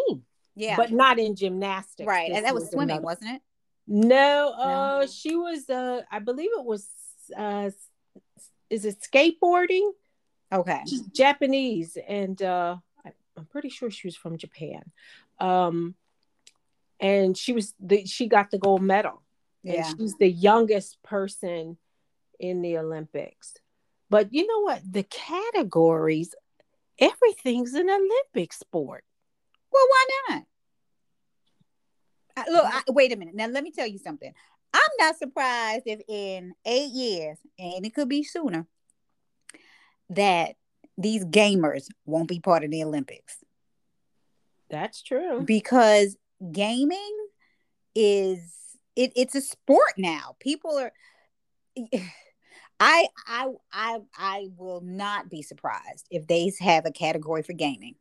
yeah, 0.56 0.78
but 0.78 0.92
not 0.94 1.20
in 1.20 1.36
gymnastics. 1.36 2.08
right. 2.08 2.30
This 2.30 2.38
And 2.38 2.46
that 2.46 2.54
was 2.54 2.70
swimming, 2.70 2.92
another- 2.92 3.04
wasn't 3.06 3.32
it? 3.32 3.42
No, 3.88 4.54
uh, 4.58 5.08
she 5.08 5.36
was. 5.36 5.70
Uh, 5.70 6.04
I 6.10 6.20
believe 6.20 6.52
it 6.58 6.64
was. 6.64 6.88
Uh, 7.36 7.70
is 8.70 8.86
it 8.86 9.00
skateboarding? 9.02 9.92
Okay. 10.54 10.80
She's 10.88 11.02
Japanese, 11.08 11.98
and 12.08 12.42
uh, 12.42 12.78
I'm 13.36 13.46
pretty 13.48 13.68
sure 13.68 13.92
she 13.92 14.08
was 14.08 14.16
from 14.16 14.38
Japan. 14.38 14.84
Um, 15.40 15.96
and 17.02 17.36
she 17.36 17.52
was 17.52 17.74
the 17.80 18.06
she 18.06 18.28
got 18.28 18.52
the 18.52 18.60
gold 18.60 18.82
medal, 18.84 19.22
and 19.66 19.74
Yeah. 19.76 19.92
she's 19.98 20.16
the 20.18 20.30
youngest 20.32 21.02
person 21.04 21.78
in 22.40 22.62
the 22.62 22.78
Olympics. 22.78 23.56
But 24.10 24.34
you 24.34 24.46
know 24.48 24.62
what? 24.62 24.82
The 24.90 25.04
categories, 25.04 26.34
everything's 27.00 27.74
an 27.74 27.90
Olympic 27.90 28.54
sport. 28.54 29.04
Well, 29.72 29.88
why 29.90 30.06
not? 30.30 30.44
Uh, 32.38 32.52
Look, 32.52 32.66
I, 32.66 32.82
wait 32.90 33.12
a 33.12 33.16
minute. 33.18 33.36
Now, 33.36 33.48
let 33.48 33.64
me 33.64 33.72
tell 33.72 33.88
you 33.88 33.98
something. 33.98 34.32
I'm 34.74 34.82
not 35.00 35.18
surprised 35.18 35.84
if 35.86 36.00
in 36.08 36.54
eight 36.66 36.92
years, 36.92 37.38
and 37.60 37.86
it 37.86 37.94
could 37.94 38.08
be 38.08 38.24
sooner, 38.24 38.68
that 40.10 40.56
these 40.98 41.26
gamers 41.26 41.88
won't 42.06 42.28
be 42.30 42.40
part 42.40 42.64
of 42.64 42.72
the 42.72 42.84
Olympics 42.84 43.38
That's 44.70 45.02
true. 45.02 45.42
because 45.42 46.16
gaming 46.52 47.18
is 47.96 48.40
it, 48.96 49.12
it's 49.16 49.36
a 49.36 49.42
sport 49.42 49.94
now. 49.98 50.36
People 50.40 50.78
are. 50.78 50.92
I 52.84 53.08
I 53.28 53.48
I 53.72 54.00
I 54.18 54.48
will 54.58 54.82
not 54.82 55.30
be 55.30 55.44
surprised 55.44 56.08
if 56.10 56.26
they 56.26 56.52
have 56.62 56.86
a 56.86 56.92
category 56.92 57.44
for 57.44 57.54
gaming. 57.54 57.96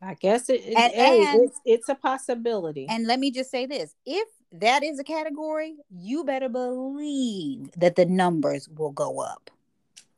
I 0.00 0.14
guess 0.14 0.48
it, 0.48 0.60
it- 0.64 0.76
And- 0.76 0.92
hey, 0.92 1.24
and- 1.26 1.44
it's, 1.44 1.60
it's 1.64 1.88
a 1.88 1.94
possibility. 1.94 2.86
And 2.88 3.06
let 3.06 3.18
me 3.18 3.30
just 3.30 3.50
say 3.50 3.66
this 3.66 3.94
if 4.06 4.28
that 4.52 4.84
is 4.84 5.00
a 5.00 5.04
category, 5.04 5.76
you 5.90 6.22
better 6.24 6.48
believe 6.48 7.72
that 7.76 7.96
the 7.96 8.04
numbers 8.04 8.68
will 8.68 8.92
go 8.92 9.20
up. 9.20 9.50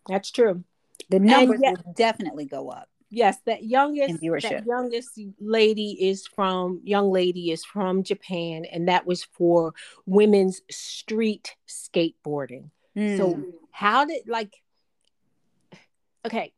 That's 0.08 0.30
true. 0.30 0.62
The 1.08 1.20
numbers 1.20 1.60
yet- 1.62 1.72
will 1.84 1.92
definitely 1.94 2.44
go 2.44 2.68
up. 2.68 2.88
Yes, 3.08 3.38
that 3.46 3.64
youngest 3.64 4.20
that 4.20 4.64
youngest 4.66 5.20
lady 5.40 5.96
is 6.08 6.26
from 6.26 6.80
young 6.82 7.12
lady 7.12 7.52
is 7.52 7.64
from 7.64 8.02
Japan, 8.02 8.64
and 8.64 8.88
that 8.88 9.06
was 9.06 9.22
for 9.22 9.74
women's 10.06 10.60
street 10.70 11.54
skateboarding. 11.68 12.70
Mm. 12.96 13.16
So 13.16 13.44
how 13.70 14.06
did 14.06 14.28
like 14.28 14.56
okay, 16.26 16.52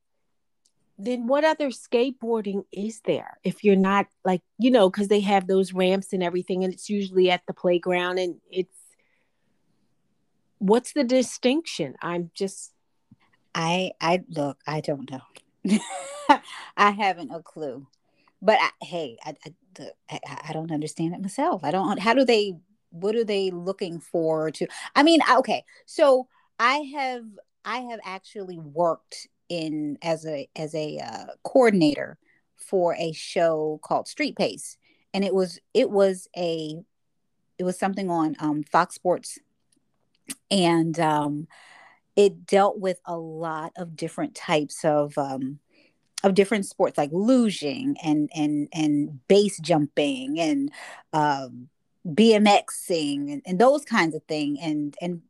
then 0.96 1.26
what 1.26 1.44
other 1.44 1.68
skateboarding 1.68 2.64
is 2.72 3.02
there 3.04 3.36
if 3.44 3.62
you're 3.62 3.76
not 3.76 4.06
like 4.24 4.40
you 4.58 4.70
know 4.70 4.88
because 4.88 5.08
they 5.08 5.20
have 5.20 5.48
those 5.48 5.74
ramps 5.74 6.14
and 6.14 6.22
everything, 6.22 6.64
and 6.64 6.72
it's 6.72 6.88
usually 6.88 7.30
at 7.30 7.42
the 7.46 7.52
playground, 7.52 8.18
and 8.18 8.36
it's 8.50 8.78
what's 10.56 10.94
the 10.94 11.04
distinction? 11.04 11.94
I'm 12.00 12.30
just 12.32 12.72
I 13.54 13.92
I 14.00 14.24
look, 14.30 14.56
I 14.66 14.80
don't 14.80 15.10
know. 15.10 15.20
I 16.76 16.90
haven't 16.90 17.30
a 17.30 17.42
clue. 17.42 17.86
But 18.40 18.58
I, 18.60 18.84
hey, 18.84 19.18
I, 19.24 19.34
I, 20.10 20.20
I 20.48 20.52
don't 20.52 20.70
understand 20.70 21.14
it 21.14 21.20
myself. 21.20 21.64
I 21.64 21.70
don't. 21.70 21.98
How 21.98 22.14
do 22.14 22.24
they? 22.24 22.54
What 22.90 23.16
are 23.16 23.24
they 23.24 23.50
looking 23.50 24.00
for? 24.00 24.50
To 24.52 24.66
I 24.94 25.02
mean, 25.02 25.20
okay. 25.38 25.64
So 25.86 26.28
I 26.58 26.76
have 26.94 27.24
I 27.64 27.78
have 27.78 28.00
actually 28.04 28.58
worked 28.58 29.28
in 29.48 29.98
as 30.02 30.24
a 30.26 30.48
as 30.56 30.74
a 30.74 30.98
uh, 30.98 31.26
coordinator 31.42 32.18
for 32.56 32.94
a 32.94 33.12
show 33.12 33.80
called 33.82 34.08
Street 34.08 34.36
Pace, 34.36 34.76
and 35.12 35.24
it 35.24 35.34
was 35.34 35.58
it 35.74 35.90
was 35.90 36.28
a 36.36 36.76
it 37.58 37.64
was 37.64 37.78
something 37.78 38.10
on 38.10 38.36
um, 38.38 38.62
Fox 38.62 38.94
Sports, 38.94 39.38
and 40.50 40.98
um, 41.00 41.48
it 42.14 42.46
dealt 42.46 42.78
with 42.78 43.00
a 43.04 43.16
lot 43.16 43.72
of 43.76 43.96
different 43.96 44.34
types 44.34 44.84
of 44.84 45.16
um, 45.18 45.58
of 46.24 46.34
different 46.34 46.66
sports 46.66 46.98
like 46.98 47.10
lugeing 47.10 47.94
and 48.02 48.30
and 48.34 48.68
and 48.72 49.26
base 49.28 49.58
jumping 49.58 50.40
and 50.40 50.70
um, 51.12 51.68
BMXing 52.06 53.32
and, 53.32 53.42
and 53.46 53.58
those 53.58 53.84
kinds 53.84 54.14
of 54.14 54.22
thing 54.24 54.58
and 54.60 54.96
and 55.00 55.22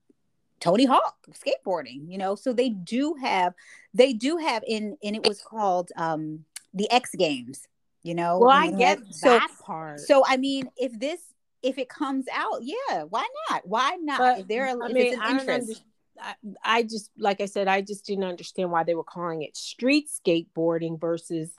Tony 0.60 0.86
Hawk 0.86 1.16
skateboarding, 1.30 2.10
you 2.10 2.18
know. 2.18 2.34
So 2.34 2.52
they 2.52 2.70
do 2.70 3.14
have 3.20 3.54
they 3.94 4.12
do 4.12 4.38
have 4.38 4.62
in 4.66 4.96
and 5.02 5.14
it 5.14 5.26
was 5.26 5.40
called 5.40 5.90
um, 5.96 6.44
the 6.74 6.90
X 6.90 7.14
Games, 7.14 7.66
you 8.02 8.14
know. 8.14 8.38
well, 8.38 8.50
I 8.50 8.70
get 8.70 9.00
so 9.10 9.30
that 9.30 9.50
part. 9.62 10.00
so 10.00 10.24
I 10.26 10.36
mean, 10.36 10.70
if 10.76 10.98
this 10.98 11.20
if 11.62 11.78
it 11.78 11.88
comes 11.88 12.26
out, 12.32 12.62
yeah, 12.62 13.04
why 13.04 13.26
not? 13.50 13.66
Why 13.66 13.96
not? 14.00 14.18
But, 14.18 14.38
if 14.40 14.48
there 14.48 14.66
are 14.66 14.82
I 14.82 14.88
mean, 14.88 15.06
it's 15.08 15.16
an 15.16 15.22
I 15.22 15.28
don't 15.36 15.50
under- 15.50 15.74
I, 16.64 16.82
just 16.82 17.10
like 17.18 17.40
I 17.40 17.46
said, 17.46 17.68
I 17.68 17.80
just 17.80 18.06
didn't 18.06 18.24
understand 18.24 18.70
why 18.70 18.84
they 18.84 18.94
were 18.94 19.04
calling 19.04 19.42
it 19.42 19.56
street 19.56 20.08
skateboarding 20.08 21.00
versus 21.00 21.50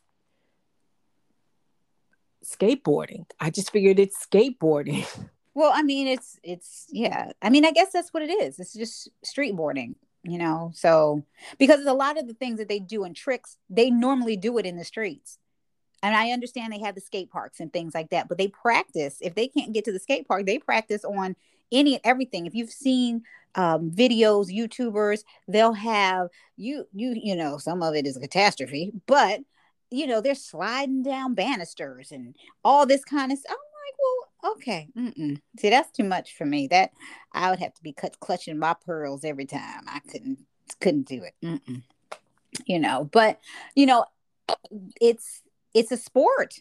skateboarding. 2.44 3.26
I 3.40 3.50
just 3.50 3.72
figured 3.72 4.00
it's 4.00 4.26
skateboarding. 4.26 5.06
Well, 5.56 5.72
I 5.76 5.82
mean, 5.82 6.08
it's 6.08 6.40
it's 6.42 6.86
yeah. 6.90 7.34
I 7.42 7.50
mean, 7.50 7.66
I 7.66 7.72
guess 7.72 7.92
that's 7.92 8.14
what 8.14 8.24
it 8.24 8.32
is. 8.32 8.60
It's 8.60 8.74
just 8.74 9.10
street 9.26 9.58
boarding, 9.58 9.96
you 10.24 10.38
know. 10.38 10.72
So 10.74 11.26
because 11.58 11.86
a 11.86 11.92
lot 11.92 12.18
of 12.18 12.28
the 12.28 12.34
things 12.34 12.60
that 12.60 12.70
they 12.70 12.80
do 12.80 13.04
and 13.04 13.14
tricks, 13.14 13.58
they 13.70 13.90
normally 13.90 14.38
do 14.38 14.58
it 14.58 14.66
in 14.66 14.78
the 14.78 14.86
streets. 14.86 15.38
And 16.02 16.16
I 16.16 16.32
understand 16.32 16.72
they 16.72 16.80
have 16.80 16.96
the 16.96 17.02
skate 17.02 17.30
parks 17.30 17.60
and 17.60 17.74
things 17.74 17.94
like 17.94 18.12
that, 18.12 18.30
but 18.30 18.38
they 18.38 18.48
practice. 18.48 19.18
If 19.22 19.36
they 19.36 19.48
can't 19.48 19.74
get 19.74 19.84
to 19.86 19.92
the 19.92 20.00
skate 20.00 20.28
park, 20.28 20.46
they 20.46 20.60
practice 20.60 21.04
on 21.04 21.36
any 21.72 21.96
and 21.96 22.02
everything. 22.04 22.46
If 22.46 22.56
you've 22.56 22.72
seen 22.72 23.24
um, 23.56 23.92
videos, 23.92 24.48
YouTubers, 24.48 25.24
they'll 25.48 25.74
have 25.74 26.30
you 26.58 26.88
you 26.94 27.14
you 27.22 27.36
know 27.36 27.58
some 27.58 27.82
of 27.82 27.96
it 27.96 28.06
is 28.06 28.18
a 28.18 28.22
catastrophe, 28.22 28.92
but 29.08 29.42
you 29.90 30.08
know 30.08 30.22
they're 30.22 30.36
sliding 30.36 31.04
down 31.04 31.34
banisters 31.34 32.12
and 32.12 32.36
all 32.64 32.86
this 32.86 33.04
kind 33.04 33.32
of 33.32 33.38
stuff. 33.38 33.52
I'm 33.52 33.58
like, 33.58 33.98
well, 34.44 34.54
okay, 34.54 34.88
mm-mm. 34.98 35.42
see 35.60 35.70
that's 35.70 35.92
too 35.92 36.04
much 36.04 36.36
for 36.36 36.46
me. 36.46 36.68
That 36.68 36.92
I 37.34 37.50
would 37.50 37.60
have 37.60 37.74
to 37.74 37.84
be 37.84 37.94
cut, 37.94 38.20
clutching 38.20 38.60
my 38.60 38.76
pearls 38.86 39.24
every 39.24 39.46
time. 39.46 39.84
I 39.88 40.00
couldn't 40.00 40.40
couldn't 40.80 41.08
do 41.08 41.24
it. 41.24 41.34
Mm-mm. 41.44 41.84
You 42.66 42.80
know, 42.80 43.10
but 43.12 43.40
you 43.76 43.86
know, 43.86 44.06
it's 45.02 45.42
it's 45.74 45.92
a 45.92 45.98
sport. 45.98 46.56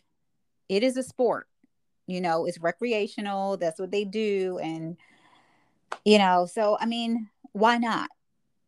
It 0.68 0.82
is 0.82 0.96
a 0.96 1.02
sport. 1.02 1.48
You 2.08 2.22
know, 2.22 2.46
it's 2.46 2.58
recreational. 2.58 3.58
That's 3.58 3.78
what 3.78 3.90
they 3.90 4.04
do, 4.04 4.58
and 4.58 4.96
you 6.04 6.18
know, 6.18 6.48
so 6.50 6.78
I 6.80 6.86
mean, 6.86 7.28
why 7.52 7.76
not? 7.76 8.08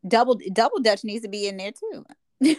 Double 0.06 0.38
double 0.52 0.80
dutch 0.80 1.04
needs 1.04 1.22
to 1.22 1.28
be 1.28 1.48
in 1.48 1.56
there 1.56 1.72
too. 1.72 2.04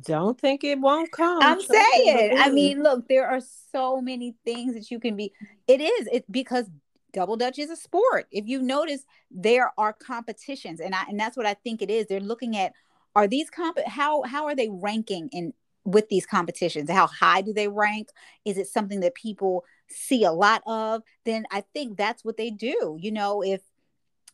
Don't 0.00 0.40
think 0.40 0.64
it 0.64 0.80
won't 0.80 1.12
come. 1.12 1.42
I'm 1.42 1.60
saying. 1.60 2.38
I 2.38 2.50
mean, 2.50 2.82
look, 2.82 3.08
there 3.08 3.28
are 3.28 3.40
so 3.72 4.00
many 4.00 4.34
things 4.42 4.72
that 4.74 4.90
you 4.90 4.98
can 4.98 5.16
be. 5.16 5.32
It 5.68 5.82
is 5.82 6.08
it 6.10 6.24
because 6.32 6.70
double 7.12 7.36
dutch 7.36 7.58
is 7.58 7.68
a 7.68 7.76
sport. 7.76 8.26
If 8.30 8.46
you 8.46 8.62
notice, 8.62 9.04
there 9.30 9.72
are 9.76 9.92
competitions, 9.92 10.80
and 10.80 10.94
I 10.94 11.04
and 11.08 11.20
that's 11.20 11.36
what 11.36 11.46
I 11.46 11.54
think 11.54 11.82
it 11.82 11.90
is. 11.90 12.06
They're 12.06 12.20
looking 12.20 12.56
at 12.56 12.72
are 13.14 13.28
these 13.28 13.50
comp 13.50 13.78
how 13.86 14.22
how 14.22 14.46
are 14.46 14.54
they 14.54 14.70
ranking 14.70 15.28
in 15.32 15.52
with 15.84 16.08
these 16.08 16.26
competitions? 16.26 16.90
How 16.90 17.06
high 17.06 17.40
do 17.42 17.52
they 17.52 17.68
rank? 17.68 18.08
Is 18.44 18.58
it 18.58 18.68
something 18.68 19.00
that 19.00 19.14
people 19.14 19.64
see 19.88 20.24
a 20.24 20.32
lot 20.32 20.62
of? 20.66 21.02
Then 21.24 21.44
I 21.50 21.64
think 21.72 21.96
that's 21.96 22.24
what 22.24 22.36
they 22.36 22.50
do. 22.50 22.96
You 23.00 23.12
know, 23.12 23.42
if 23.42 23.60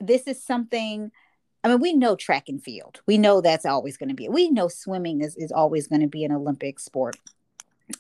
this 0.01 0.27
is 0.27 0.43
something 0.43 1.11
I 1.65 1.69
mean, 1.69 1.81
we 1.81 1.93
know 1.93 2.15
track 2.15 2.49
and 2.49 2.63
field. 2.63 3.01
We 3.07 3.19
know 3.19 3.41
that's 3.41 3.67
always 3.67 3.97
going 3.97 4.11
to 4.11 4.15
be. 4.15 4.29
We 4.29 4.51
know 4.51 4.69
swimming 4.69 5.21
is, 5.21 5.37
is 5.37 5.51
always 5.51 5.89
going 5.89 6.03
to 6.03 6.07
be 6.07 6.25
an 6.25 6.33
Olympic 6.33 6.79
sport. 6.79 7.17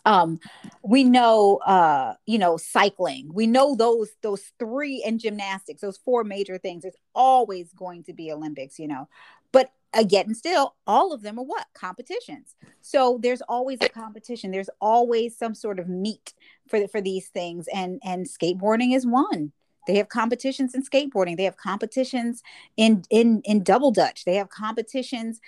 Um, 0.04 0.38
we 0.82 1.02
know, 1.02 1.56
uh, 1.66 2.14
you 2.26 2.38
know, 2.38 2.56
cycling. 2.56 3.30
We 3.32 3.46
know 3.46 3.74
those 3.74 4.10
those 4.22 4.52
three 4.58 5.02
and 5.04 5.18
gymnastics, 5.18 5.80
those 5.80 5.96
four 5.96 6.24
major 6.24 6.58
things. 6.58 6.84
It's 6.84 6.96
always 7.14 7.72
going 7.72 8.04
to 8.04 8.12
be 8.12 8.30
Olympics, 8.30 8.78
you 8.78 8.86
know. 8.86 9.08
But 9.50 9.72
again, 9.94 10.26
and 10.26 10.36
still, 10.36 10.74
all 10.86 11.12
of 11.12 11.22
them 11.22 11.38
are 11.38 11.44
what 11.44 11.66
competitions. 11.74 12.54
So 12.80 13.18
there's 13.22 13.42
always 13.42 13.78
a 13.80 13.88
competition. 13.88 14.50
There's 14.50 14.70
always 14.80 15.36
some 15.36 15.54
sort 15.54 15.78
of 15.78 15.88
meet 15.88 16.34
for 16.68 16.80
the, 16.80 16.88
for 16.88 17.00
these 17.00 17.28
things, 17.28 17.66
and 17.74 18.00
and 18.04 18.26
skateboarding 18.26 18.94
is 18.94 19.06
one. 19.06 19.52
They 19.86 19.96
have 19.96 20.08
competitions 20.10 20.74
in 20.74 20.84
skateboarding. 20.84 21.36
They 21.36 21.44
have 21.44 21.56
competitions 21.56 22.42
in 22.76 23.04
in 23.10 23.42
in 23.44 23.62
double 23.62 23.90
dutch. 23.90 24.24
They 24.24 24.34
have 24.34 24.50
competitions 24.50 25.40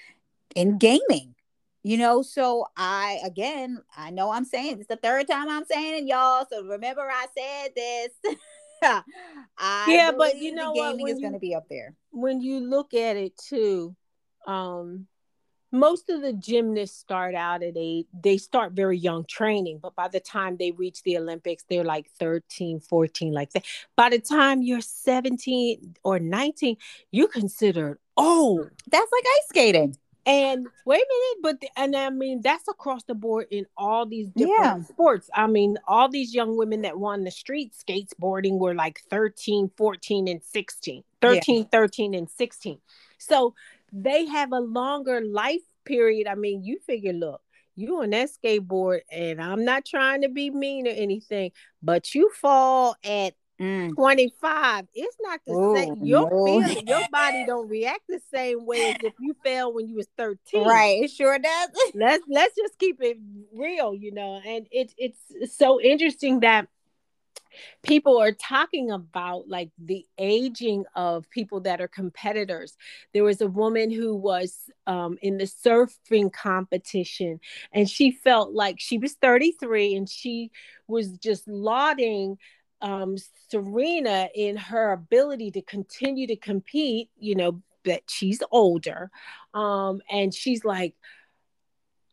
in 0.54 0.78
gaming. 0.78 1.35
You 1.82 1.97
know, 1.97 2.20
so 2.20 2.66
I 2.76 3.20
again, 3.25 3.82
I 3.97 4.11
know 4.11 4.30
I'm 4.30 4.44
saying 4.44 4.78
it's 4.80 4.88
the 4.88 4.97
third 4.97 5.28
time 5.28 5.49
I'm 5.49 5.64
saying 5.64 6.04
it, 6.04 6.09
y'all. 6.09 6.47
So 6.50 6.62
remember, 6.64 7.02
I 7.02 7.26
said 7.37 7.73
this. 7.75 8.37
I 9.59 9.87
yeah, 9.88 10.11
but 10.16 10.38
you 10.38 10.54
know 10.54 10.73
gaming 10.73 11.06
what? 11.06 11.12
is 11.12 11.20
going 11.20 11.32
to 11.32 11.38
be 11.38 11.54
up 11.54 11.68
there. 11.68 11.94
When 12.11 12.40
you 12.40 12.61
look 12.61 12.94
at 12.94 13.16
it 13.16 13.37
too, 13.37 13.94
um, 14.47 15.06
most 15.73 16.11
of 16.11 16.23
the 16.23 16.32
gymnasts 16.32 16.99
start 16.99 17.35
out 17.35 17.62
at 17.62 17.76
eight. 17.76 18.09
They 18.12 18.38
start 18.38 18.73
very 18.73 18.99
young 18.99 19.25
training 19.25 19.78
but 19.80 19.94
by 19.94 20.09
the 20.09 20.20
time 20.20 20.56
they 20.56 20.73
reach 20.73 21.02
the 21.02 21.16
olympics 21.16 21.64
they're 21.68 21.85
like 21.85 22.11
13 22.18 22.80
14 22.80 23.32
like 23.32 23.52
that. 23.52 23.64
By 23.97 24.11
the 24.11 24.18
time 24.18 24.62
you're 24.62 24.80
17 24.80 25.97
or 26.02 26.18
19 26.18 26.76
you're 27.11 27.28
considered 27.28 27.99
oh 28.16 28.66
that's 28.90 29.12
like 29.12 29.25
ice 29.25 29.49
skating. 29.49 29.97
And 30.26 30.66
wait 30.85 31.00
a 31.00 31.42
minute 31.42 31.61
but 31.62 31.70
and 31.76 31.97
i 31.97 32.11
mean 32.11 32.40
that's 32.42 32.68
across 32.68 33.02
the 33.04 33.14
board 33.14 33.47
in 33.50 33.66
all 33.76 34.06
these 34.06 34.28
different 34.30 34.59
yeah. 34.61 34.82
sports. 34.82 35.30
I 35.35 35.47
mean 35.47 35.78
all 35.87 36.09
these 36.09 36.35
young 36.35 36.56
women 36.56 36.82
that 36.82 36.99
won 36.99 37.25
the 37.25 37.30
street 37.30 37.73
skateboarding 37.75 38.59
were 38.59 38.75
like 38.75 39.00
13 39.09 39.70
14 39.76 40.28
and 40.28 40.42
16 40.42 41.04
13 41.23 41.59
yeah. 41.59 41.64
13 41.70 42.14
and 42.14 42.28
16 42.28 42.78
so 43.18 43.54
they 43.92 44.26
have 44.26 44.52
a 44.52 44.61
longer 44.61 45.20
life 45.20 45.62
period. 45.85 46.26
I 46.26 46.35
mean, 46.35 46.64
you 46.64 46.78
figure, 46.87 47.12
look, 47.12 47.40
you 47.76 48.02
on 48.02 48.11
that 48.11 48.30
skateboard, 48.30 49.00
and 49.11 49.40
I'm 49.40 49.64
not 49.64 49.85
trying 49.85 50.23
to 50.23 50.28
be 50.28 50.50
mean 50.50 50.87
or 50.87 50.90
anything, 50.90 51.52
but 51.82 52.14
you 52.14 52.30
fall 52.30 52.97
at 53.04 53.35
Mm. 53.61 53.94
25 53.94 54.87
it's 54.94 55.16
not 55.20 55.38
the 55.47 55.52
Ooh, 55.52 55.75
same 55.76 55.94
your 56.00 56.30
no. 56.30 56.44
feel, 56.47 56.82
your 56.82 57.02
body 57.12 57.44
don't 57.47 57.68
react 57.68 58.00
the 58.09 58.18
same 58.32 58.64
way 58.64 58.78
as 58.88 58.94
if 59.02 59.12
you 59.18 59.37
fell 59.44 59.75
when 59.75 59.87
you 59.87 59.97
was 59.97 60.09
13 60.16 60.64
right 60.66 61.02
it 61.02 61.11
sure 61.11 61.38
does 61.38 61.68
let's 61.94 62.25
let's 62.30 62.56
just 62.56 62.78
keep 62.78 63.02
it 63.02 63.18
real 63.52 63.94
you 63.94 64.12
know 64.14 64.40
and 64.47 64.66
it's 64.70 64.94
it's 64.97 65.54
so 65.54 65.78
interesting 65.78 66.40
that 66.40 66.68
people 67.83 68.21
are 68.21 68.33
talking 68.33 68.90
about 68.90 69.49
like 69.49 69.71
the 69.78 70.07
aging 70.19 70.85
of 70.95 71.28
people 71.30 71.61
that 71.61 71.80
are 71.80 71.88
competitors. 71.88 72.76
There 73.12 73.25
was 73.25 73.40
a 73.40 73.47
woman 73.47 73.90
who 73.90 74.14
was 74.14 74.57
um, 74.87 75.19
in 75.23 75.38
the 75.38 75.45
surfing 75.45 76.33
competition, 76.33 77.40
and 77.73 77.88
she 77.88 78.11
felt 78.11 78.52
like 78.52 78.80
she 78.80 78.99
was 78.99 79.14
33 79.14 79.95
and 79.95 80.09
she 80.09 80.50
was 80.87 81.12
just 81.19 81.47
lauding 81.49 82.38
um, 82.83 83.16
Serena 83.49 84.28
in 84.35 84.57
her 84.57 84.92
ability 84.92 85.50
to 85.52 85.62
continue 85.62 86.26
to 86.26 86.37
compete, 86.37 87.11
you 87.19 87.35
know, 87.35 87.62
that 87.85 88.02
she's 88.09 88.42
older. 88.50 89.11
Um, 89.54 90.00
and 90.11 90.35
she's 90.35 90.64
like, 90.64 90.95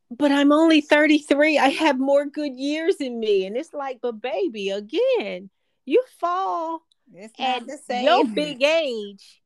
but 0.09 0.31
I'm 0.31 0.51
only 0.51 0.81
33. 0.81 1.57
I 1.57 1.69
have 1.69 1.99
more 1.99 2.25
good 2.25 2.55
years 2.55 2.95
in 2.97 3.19
me. 3.19 3.45
And 3.45 3.57
it's 3.57 3.73
like, 3.73 3.99
but 4.01 4.21
baby, 4.21 4.69
again, 4.69 5.49
you 5.85 6.03
fall 6.19 6.83
it's 7.13 7.33
at 7.39 7.65
the 7.65 7.77
same. 7.77 8.05
your 8.05 8.25
big 8.27 8.63
age. 8.63 9.41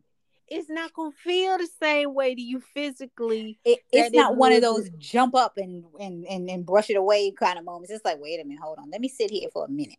It's 0.47 0.69
not 0.69 0.91
gonna 0.93 1.12
feel 1.23 1.57
the 1.57 1.69
same 1.81 2.13
way 2.13 2.36
to 2.36 2.41
you 2.41 2.62
physically. 2.73 3.57
It, 3.63 3.79
it's 3.91 4.13
not 4.13 4.33
it 4.33 4.38
one 4.38 4.51
of 4.51 4.62
those 4.62 4.89
jump 4.97 5.33
up 5.33 5.53
and, 5.55 5.86
and 5.97 6.25
and 6.25 6.49
and 6.49 6.65
brush 6.65 6.89
it 6.89 6.97
away 6.97 7.31
kind 7.31 7.57
of 7.57 7.63
moments. 7.63 7.89
It's 7.89 8.03
like, 8.03 8.19
wait 8.19 8.41
a 8.41 8.43
minute, 8.43 8.62
hold 8.62 8.77
on, 8.77 8.89
let 8.89 8.99
me 8.99 9.07
sit 9.07 9.31
here 9.31 9.47
for 9.53 9.65
a 9.65 9.69
minute. 9.69 9.97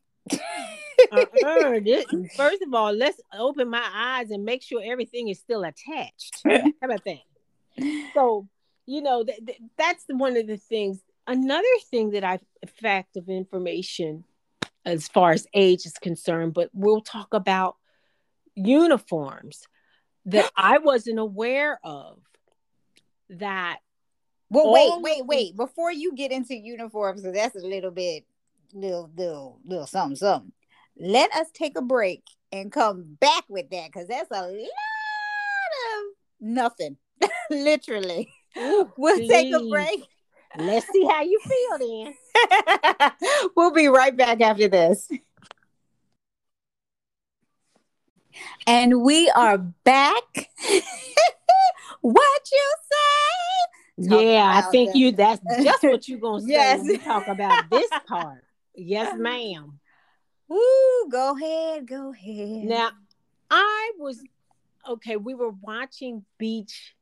uh-uh. 1.11 1.81
first 2.37 2.61
of 2.61 2.75
all, 2.75 2.93
let's 2.93 3.19
open 3.33 3.71
my 3.71 3.89
eyes 3.95 4.31
and 4.31 4.45
make 4.45 4.63
sure 4.63 4.83
everything 4.85 5.29
is 5.29 5.39
still 5.39 5.65
attached. 5.65 6.43
How 6.47 6.61
about 6.83 7.05
that? 7.07 8.11
So 8.13 8.47
you 8.87 9.03
know, 9.03 9.25
th- 9.25 9.41
th- 9.47 9.61
that's 9.77 10.05
one 10.09 10.37
of 10.37 10.47
the 10.47 10.57
things. 10.57 11.01
Another 11.27 11.63
thing 11.91 12.11
that 12.11 12.25
I 12.25 12.41
fact 12.81 13.17
of 13.17 13.29
information 13.29 14.25
as 14.85 15.09
far 15.09 15.31
as 15.33 15.47
age 15.55 15.87
is 15.87 15.95
concerned, 15.95 16.55
but 16.55 16.71
we'll 16.73 17.01
talk 17.01 17.33
about 17.33 17.77
uniforms 18.55 19.63
that 20.27 20.51
I 20.57 20.79
wasn't 20.79 21.19
aware 21.19 21.79
of. 21.85 22.19
That 23.31 23.79
well, 24.51 24.71
wait, 24.71 24.93
wait, 25.01 25.27
wait. 25.27 25.57
Before 25.57 25.91
you 25.91 26.15
get 26.15 26.31
into 26.31 26.55
uniforms, 26.55 27.23
that's 27.23 27.57
a 27.57 27.67
little 27.67 27.91
bit, 27.91 28.25
little, 28.75 29.11
little, 29.17 29.59
little 29.65 29.87
something, 29.87 30.17
something. 30.17 30.53
Let 30.99 31.33
us 31.33 31.47
take 31.55 31.79
a 31.79 31.83
break 31.83 32.23
and 32.53 32.71
come 32.71 33.17
back 33.19 33.45
with 33.49 33.71
that, 33.71 33.87
because 33.87 34.09
that's 34.09 34.31
a 34.31 34.43
lot 34.43 34.51
of 34.51 36.05
nothing, 36.39 36.99
literally. 37.51 38.29
Ooh, 38.59 38.93
we'll 38.97 39.17
please. 39.17 39.29
take 39.29 39.55
a 39.55 39.61
break. 39.69 40.07
Let's 40.57 40.87
see 40.93 41.05
how 41.05 41.23
you 41.23 41.41
feel 41.41 41.79
then. 42.05 43.13
we'll 43.57 43.73
be 43.73 43.89
right 43.89 44.15
back 44.15 44.41
after 44.41 44.69
this. 44.69 45.09
And 48.67 49.03
we 49.03 49.31
are 49.31 49.59
back. 49.59 50.51
what 52.01 52.41
you 52.53 52.75
say? 52.91 54.09
Talk 54.09 54.23
yeah, 54.23 54.63
I 54.65 54.71
think 54.71 54.95
you 54.95 55.13
that's 55.13 55.41
just 55.63 55.83
what 55.83 56.09
you're 56.09 56.19
gonna 56.19 56.41
say 56.41 56.49
yes. 56.49 56.79
when 56.79 56.89
we 56.89 56.99
talk 56.99 57.29
about 57.29 57.71
this 57.71 57.91
part. 58.07 58.45
Yes, 58.75 59.15
ma'am. 59.17 59.79
Woo, 60.49 61.09
go 61.11 61.37
ahead, 61.37 61.87
go 61.87 62.13
ahead. 62.13 62.65
Now 62.65 62.91
I 63.51 63.93
was 63.99 64.23
okay, 64.89 65.17
we 65.17 65.35
were 65.35 65.51
watching 65.51 66.25
beach 66.39 66.95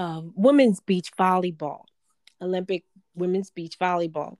um, 0.00 0.32
women's 0.34 0.80
beach 0.80 1.10
volleyball, 1.18 1.84
Olympic 2.40 2.84
women's 3.14 3.50
beach 3.50 3.78
volleyball. 3.78 4.38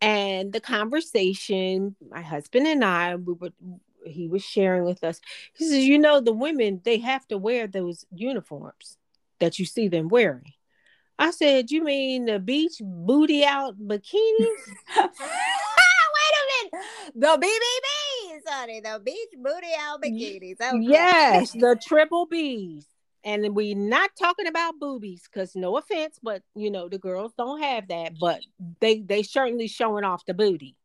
And 0.00 0.52
the 0.52 0.60
conversation, 0.60 1.96
my 2.08 2.22
husband 2.22 2.68
and 2.68 2.84
I, 2.84 3.16
we 3.16 3.32
were 3.34 3.50
he 4.04 4.28
was 4.28 4.44
sharing 4.44 4.84
with 4.84 5.02
us. 5.02 5.20
He 5.54 5.64
says, 5.64 5.84
"You 5.84 5.98
know, 5.98 6.20
the 6.20 6.32
women 6.32 6.80
they 6.84 6.98
have 6.98 7.26
to 7.28 7.38
wear 7.38 7.66
those 7.66 8.04
uniforms 8.14 8.96
that 9.40 9.58
you 9.58 9.64
see 9.64 9.88
them 9.88 10.08
wearing." 10.08 10.52
I 11.18 11.32
said, 11.32 11.72
"You 11.72 11.82
mean 11.82 12.26
the 12.26 12.38
beach 12.38 12.80
booty 12.80 13.44
out 13.44 13.76
bikinis?" 13.78 14.62
Wait 14.96 16.34
a 16.38 16.70
minute, 16.70 16.86
the 17.16 17.46
BBBs, 17.46 18.40
honey, 18.46 18.80
the 18.80 19.00
beach 19.04 19.34
booty 19.36 19.72
out 19.80 20.00
bikinis. 20.00 20.60
Okay. 20.60 20.80
Yes, 20.80 21.52
the 21.52 21.76
triple 21.88 22.26
B's 22.26 22.86
and 23.24 23.54
we're 23.54 23.76
not 23.76 24.10
talking 24.18 24.46
about 24.46 24.78
boobies 24.78 25.28
because 25.30 25.54
no 25.54 25.76
offense 25.76 26.18
but 26.22 26.42
you 26.54 26.70
know 26.70 26.88
the 26.88 26.98
girls 26.98 27.32
don't 27.36 27.62
have 27.62 27.88
that 27.88 28.12
but 28.20 28.40
they 28.80 29.00
they 29.00 29.22
certainly 29.22 29.68
showing 29.68 30.04
off 30.04 30.24
the 30.26 30.34
booty. 30.34 30.76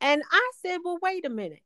And 0.00 0.22
i 0.30 0.50
said 0.62 0.78
well 0.84 0.98
wait 1.02 1.24
a 1.24 1.30
minute. 1.30 1.62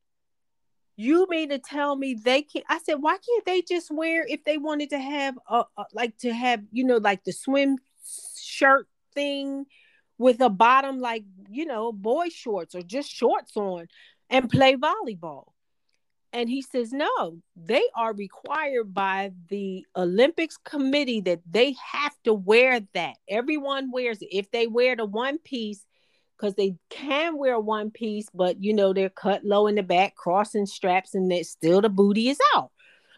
You 0.97 1.29
mean 1.31 1.51
to 1.51 1.59
tell 1.59 1.95
me 1.97 2.15
they 2.15 2.43
can't 2.43 2.65
i 2.69 2.79
said 2.79 2.95
why 2.95 3.13
can't 3.13 3.45
they 3.45 3.63
just 3.63 3.91
wear 3.91 4.27
if 4.27 4.45
they 4.45 4.59
wanted 4.59 4.91
to 4.91 4.99
have 4.99 5.39
a, 5.49 5.65
a 5.77 5.85
like 5.93 6.17
to 6.19 6.33
have 6.33 6.63
you 6.73 6.85
know 6.85 6.97
like 6.99 7.25
the 7.25 7.33
swim 7.33 7.79
shirt 8.37 8.89
thing 9.15 9.67
with 10.19 10.41
a 10.41 10.51
bottom 10.51 11.01
like 11.01 11.25
you 11.51 11.65
know 11.65 11.93
boy 11.93 12.29
shorts 12.29 12.75
or 12.75 12.83
just 12.83 13.11
shorts 13.11 13.57
on 13.57 13.87
and 14.31 14.51
play 14.51 14.77
volleyball 14.77 15.45
and 16.33 16.49
he 16.49 16.63
says, 16.63 16.93
no, 16.93 17.39
they 17.57 17.83
are 17.97 18.13
required 18.13 18.93
by 18.93 19.33
the 19.49 19.87
Olympics 19.97 20.59
committee 20.59 21.21
that 21.23 21.41
they 21.51 21.75
have 21.93 22.15
to 22.25 22.35
wear 22.35 22.81
that. 22.95 23.15
Everyone 23.29 23.91
wears 23.91 24.21
it. 24.21 24.29
If 24.31 24.51
they 24.51 24.67
wear 24.67 24.95
the 24.97 25.07
one 25.07 25.39
piece, 25.39 25.85
because 26.37 26.55
they 26.55 26.77
can 26.91 27.37
wear 27.37 27.59
one 27.59 27.91
piece, 27.91 28.29
but 28.33 28.63
you 28.63 28.73
know, 28.73 28.93
they're 28.93 29.09
cut 29.09 29.45
low 29.45 29.67
in 29.67 29.75
the 29.75 29.83
back, 29.83 30.15
crossing 30.15 30.67
straps, 30.67 31.15
and 31.15 31.31
that 31.31 31.47
still 31.47 31.81
the 31.81 31.89
booty 31.89 32.29
is 32.29 32.39
out. 32.55 32.71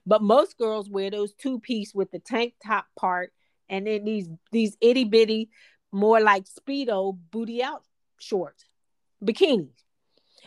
But 0.07 0.23
most 0.23 0.57
girls 0.57 0.88
wear 0.88 1.11
those 1.11 1.35
two 1.35 1.61
piece 1.61 1.94
with 1.94 2.11
the 2.11 2.18
tank 2.18 2.55
top 2.64 2.87
part 2.99 3.33
and 3.70 3.87
then 3.87 4.05
these 4.05 4.29
these 4.51 4.77
itty 4.83 5.05
bitty, 5.05 5.49
more 5.92 6.20
like 6.20 6.44
Speedo 6.44 7.16
booty 7.31 7.62
out 7.62 7.85
shorts, 8.18 8.64
bikinis. 9.25 9.70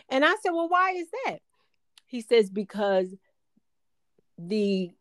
And 0.08 0.24
I 0.24 0.36
said, 0.42 0.50
Well, 0.52 0.68
why 0.68 0.92
is 0.92 1.08
that? 1.24 1.38
He 2.14 2.20
says 2.20 2.48
because 2.48 3.12
the 4.38 4.92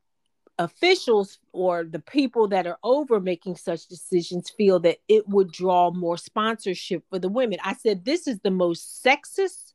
officials 0.57 1.37
or 1.51 1.83
the 1.83 1.99
people 1.99 2.47
that 2.47 2.65
are 2.65 2.79
over 2.83 3.19
making 3.19 3.55
such 3.55 3.85
decisions 3.85 4.49
feel 4.49 4.79
that 4.79 4.97
it 5.07 5.29
would 5.29 5.51
draw 5.51 5.91
more 5.91 6.17
sponsorship 6.17 7.03
for 7.11 7.19
the 7.19 7.29
women. 7.29 7.59
I 7.63 7.75
said, 7.75 8.03
this 8.03 8.25
is 8.25 8.39
the 8.39 8.49
most 8.49 9.05
sexist 9.05 9.73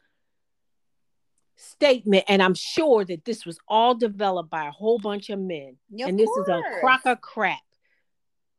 statement. 1.55 2.25
And 2.27 2.43
I'm 2.43 2.55
sure 2.55 3.05
that 3.05 3.25
this 3.25 3.47
was 3.47 3.61
all 3.69 3.95
developed 3.95 4.51
by 4.51 4.67
a 4.67 4.73
whole 4.73 4.99
bunch 4.99 5.31
of 5.31 5.39
men. 5.39 5.77
Of 5.95 6.09
and 6.09 6.19
this 6.19 6.27
course. 6.27 6.49
is 6.49 6.55
a 6.55 6.81
crock 6.81 7.03
of 7.07 7.21
crap. 7.21 7.61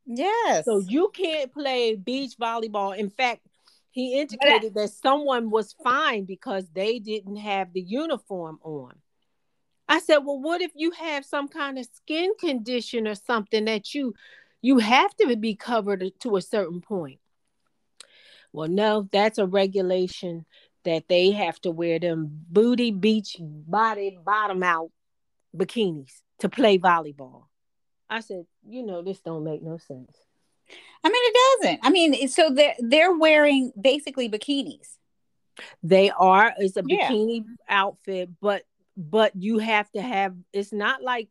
Yes. 0.06 0.64
So 0.64 0.78
you 0.78 1.10
can't 1.12 1.52
play 1.52 1.96
beach 1.96 2.32
volleyball. 2.40 2.96
In 2.96 3.10
fact, 3.10 3.42
he 3.90 4.20
indicated 4.20 4.74
that 4.74 4.90
someone 4.90 5.50
was 5.50 5.74
fined 5.82 6.26
because 6.26 6.68
they 6.70 6.98
didn't 6.98 7.36
have 7.36 7.72
the 7.72 7.80
uniform 7.80 8.58
on. 8.62 8.94
I 9.88 9.98
said, 9.98 10.18
"Well, 10.18 10.40
what 10.40 10.60
if 10.60 10.70
you 10.74 10.92
have 10.92 11.24
some 11.24 11.48
kind 11.48 11.78
of 11.78 11.86
skin 11.86 12.32
condition 12.38 13.08
or 13.08 13.16
something 13.16 13.64
that 13.64 13.92
you 13.94 14.14
you 14.62 14.78
have 14.78 15.14
to 15.16 15.36
be 15.36 15.56
covered 15.56 16.04
to 16.20 16.36
a 16.36 16.42
certain 16.42 16.80
point?" 16.80 17.18
Well, 18.52 18.68
no, 18.68 19.08
that's 19.10 19.38
a 19.38 19.46
regulation 19.46 20.46
that 20.84 21.08
they 21.08 21.32
have 21.32 21.60
to 21.62 21.70
wear 21.70 21.98
them 21.98 22.44
booty 22.48 22.90
beach 22.90 23.36
body 23.40 24.18
bottom 24.24 24.62
out 24.62 24.90
bikinis 25.54 26.22
to 26.38 26.48
play 26.48 26.78
volleyball. 26.78 27.46
I 28.08 28.20
said, 28.20 28.46
"You 28.66 28.84
know, 28.84 29.02
this 29.02 29.20
don't 29.20 29.44
make 29.44 29.62
no 29.62 29.78
sense." 29.78 30.16
I 31.02 31.08
mean, 31.08 31.22
it 31.24 31.36
doesn't. 31.62 31.80
I 31.82 31.90
mean, 31.90 32.28
so 32.28 32.50
they're 32.50 32.74
they're 32.78 33.16
wearing 33.16 33.72
basically 33.80 34.28
bikinis. 34.28 34.96
They 35.82 36.10
are. 36.10 36.52
It's 36.58 36.76
a 36.76 36.82
Yeah. 36.86 37.10
bikini 37.10 37.44
outfit, 37.68 38.30
but 38.40 38.62
but 38.96 39.34
you 39.36 39.58
have 39.58 39.90
to 39.92 40.02
have. 40.02 40.34
It's 40.52 40.72
not 40.72 41.02
like 41.02 41.28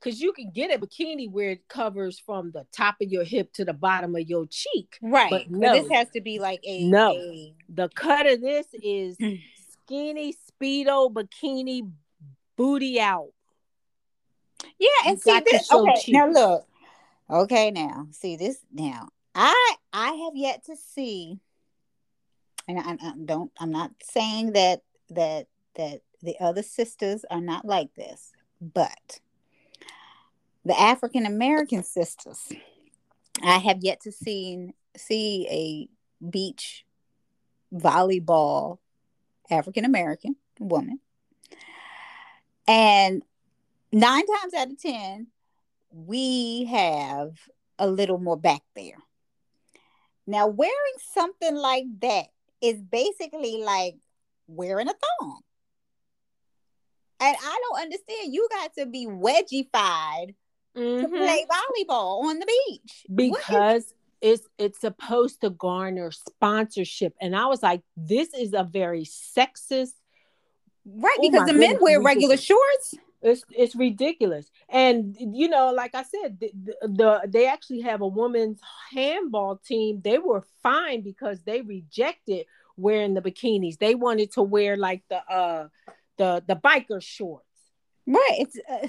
because 0.00 0.20
you 0.20 0.32
can 0.32 0.50
get 0.52 0.74
a 0.74 0.78
bikini 0.84 1.30
where 1.30 1.50
it 1.52 1.68
covers 1.68 2.18
from 2.18 2.50
the 2.50 2.66
top 2.72 2.96
of 3.00 3.08
your 3.10 3.22
hip 3.22 3.52
to 3.54 3.64
the 3.64 3.72
bottom 3.72 4.16
of 4.16 4.28
your 4.28 4.46
cheek. 4.50 4.96
Right. 5.00 5.30
But 5.30 5.44
But, 5.48 5.58
no. 5.60 5.72
this 5.74 5.90
has 5.92 6.08
to 6.10 6.20
be 6.20 6.40
like 6.40 6.60
a 6.64 6.84
No. 6.88 7.12
a- 7.12 7.54
The 7.68 7.88
cut 7.90 8.26
of 8.26 8.40
this 8.40 8.66
is 8.74 9.16
skinny 9.86 10.34
speedo 10.34 11.12
bikini 11.12 11.88
booty 12.56 13.00
out. 13.00 13.30
Yeah, 14.78 14.88
You 15.04 15.10
and 15.10 15.20
see 15.20 15.40
this. 15.40 15.70
Okay, 15.72 16.12
now 16.12 16.28
look. 16.28 16.66
Okay, 17.32 17.70
now 17.70 18.08
see 18.10 18.36
this. 18.36 18.58
Now 18.70 19.08
I 19.34 19.74
I 19.90 20.12
have 20.12 20.36
yet 20.36 20.66
to 20.66 20.76
see, 20.76 21.38
and 22.68 22.78
I, 22.78 22.92
I 23.02 23.12
don't. 23.24 23.50
I'm 23.58 23.70
not 23.70 23.92
saying 24.02 24.52
that 24.52 24.82
that 25.08 25.46
that 25.76 26.02
the 26.22 26.36
other 26.40 26.62
sisters 26.62 27.24
are 27.30 27.40
not 27.40 27.64
like 27.64 27.94
this, 27.94 28.32
but 28.60 29.20
the 30.66 30.78
African 30.78 31.24
American 31.24 31.82
sisters, 31.82 32.52
I 33.42 33.56
have 33.56 33.78
yet 33.80 34.02
to 34.02 34.12
see 34.12 34.74
see 34.94 35.46
a 35.50 36.26
beach 36.28 36.84
volleyball 37.72 38.76
African 39.50 39.86
American 39.86 40.36
woman, 40.60 41.00
and 42.68 43.22
nine 43.90 44.26
times 44.26 44.52
out 44.52 44.70
of 44.70 44.78
ten, 44.78 45.28
we 45.92 46.64
have 46.66 47.36
a 47.78 47.86
little 47.86 48.18
more 48.18 48.36
back 48.36 48.62
there. 48.74 48.96
Now, 50.26 50.46
wearing 50.46 50.72
something 51.12 51.54
like 51.54 51.84
that 52.00 52.26
is 52.60 52.80
basically 52.80 53.62
like 53.62 53.96
wearing 54.46 54.88
a 54.88 54.94
thong. 54.94 55.40
And 57.20 57.36
I 57.40 57.60
don't 57.68 57.80
understand. 57.82 58.32
You 58.32 58.48
got 58.50 58.74
to 58.78 58.86
be 58.86 59.06
wedgified 59.06 60.34
to 60.74 60.80
Mhm. 60.80 61.16
play 61.16 61.46
volleyball 61.50 62.24
on 62.24 62.38
the 62.38 62.46
beach. 62.46 63.04
Is- 63.04 63.04
because 63.08 63.94
it's 64.20 64.48
it's 64.56 64.80
supposed 64.80 65.40
to 65.40 65.50
garner 65.50 66.12
sponsorship 66.12 67.12
and 67.20 67.34
i 67.34 67.44
was 67.46 67.60
like 67.60 67.82
this 67.96 68.32
is 68.34 68.52
a 68.54 68.62
very 68.62 69.02
sexist 69.02 69.94
right, 70.86 71.16
Oh 71.18 71.22
because 71.22 71.46
the 71.48 71.52
men 71.54 71.70
goodness, 71.72 71.82
wear 71.82 72.00
regular 72.00 72.36
shorts. 72.36 72.94
It's 73.22 73.44
it's 73.50 73.74
ridiculous. 73.74 74.50
And 74.68 75.16
you 75.18 75.48
know 75.48 75.72
like 75.72 75.94
i 75.94 76.02
said 76.02 76.38
the, 76.40 76.50
the, 76.64 76.76
the 76.82 77.20
they 77.28 77.46
actually 77.46 77.80
have 77.80 78.00
a 78.00 78.06
women's 78.06 78.60
handball 78.90 79.60
team. 79.64 80.00
They 80.02 80.18
were 80.18 80.44
fine 80.62 81.02
because 81.02 81.42
they 81.42 81.62
rejected 81.62 82.46
wearing 82.76 83.14
the 83.14 83.22
bikinis. 83.22 83.78
They 83.78 83.94
wanted 83.94 84.32
to 84.32 84.42
wear 84.42 84.76
like 84.76 85.02
the 85.08 85.18
uh 85.30 85.68
the 86.18 86.42
the 86.46 86.56
biker 86.56 87.02
shorts. 87.02 87.46
Right. 88.06 88.38
It's, 88.38 88.58
uh, 88.68 88.88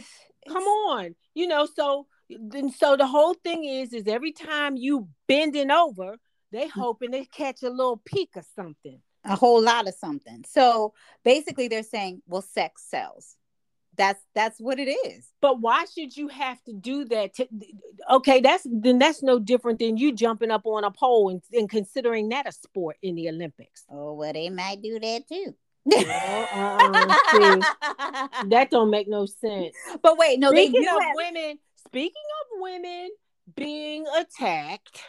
come 0.52 0.64
on. 0.64 1.16
You 1.34 1.48
know 1.48 1.68
so 1.68 2.08
then 2.30 2.72
so 2.72 2.96
the 2.98 3.08
whole 3.08 3.36
thing 3.36 3.64
is 3.64 3.94
is 3.94 4.08
every 4.08 4.32
time 4.32 4.76
you 4.76 5.08
bending 5.28 5.70
over 5.70 6.18
they 6.54 6.68
hoping 6.68 7.12
they 7.12 7.26
catch 7.26 7.64
a 7.64 7.70
little 7.70 8.02
peek 8.06 8.30
or 8.36 8.44
something. 8.56 9.02
A 9.26 9.36
whole 9.36 9.62
lot 9.62 9.88
of 9.88 9.96
something. 9.96 10.46
So 10.48 10.94
basically 11.26 11.68
they're 11.68 11.82
saying, 11.82 12.22
well, 12.28 12.44
sex 12.44 12.84
sells. 12.88 13.36
That's 13.96 14.22
that's 14.34 14.60
what 14.60 14.80
it 14.80 14.90
is. 14.90 15.30
but 15.40 15.62
why 15.62 15.86
should 15.86 16.16
you 16.18 16.28
have 16.28 16.62
to 16.64 16.74
do 16.74 17.06
that 17.06 17.36
to, 17.36 17.48
okay 18.10 18.42
that's 18.42 18.66
then 18.70 18.98
that's 18.98 19.22
no 19.22 19.38
different 19.38 19.78
than 19.80 19.98
you 19.98 20.12
jumping 20.14 20.50
up 20.52 20.66
on 20.66 20.84
a 20.84 20.90
pole 20.92 21.30
and, 21.30 21.42
and 21.54 21.70
considering 21.70 22.30
that 22.30 22.48
a 22.48 22.52
sport 22.52 22.98
in 23.04 23.14
the 23.16 23.30
olympics 23.30 23.84
Oh, 23.92 24.14
well, 24.14 24.34
they 24.34 24.50
might 24.50 24.82
do 24.82 25.00
that 25.00 25.28
too. 25.28 25.54
uh-uh, 25.92 27.16
see, 27.32 28.50
that 28.50 28.70
don't 28.72 28.90
make 28.90 29.08
no 29.08 29.26
sense 29.26 29.76
but 30.02 30.18
wait, 30.18 30.40
no, 30.40 30.50
speaking 30.50 30.82
do 30.82 30.96
of 30.96 31.04
have, 31.04 31.16
women 31.16 31.60
speaking 31.88 32.28
of 32.42 32.62
women 32.62 33.10
being 33.56 34.06
attacked 34.18 35.02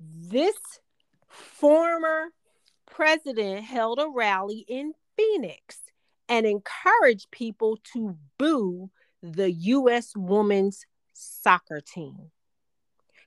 this 0.00 0.56
former 1.28 2.28
president 2.90 3.64
held 3.64 3.98
a 3.98 4.08
rally 4.08 4.64
in 4.68 4.92
phoenix 5.16 5.80
and 6.28 6.46
encourage 6.46 7.30
people 7.30 7.78
to 7.92 8.16
boo 8.38 8.90
the 9.22 9.50
u.s 9.50 10.12
women's 10.16 10.84
soccer 11.12 11.80
team. 11.80 12.30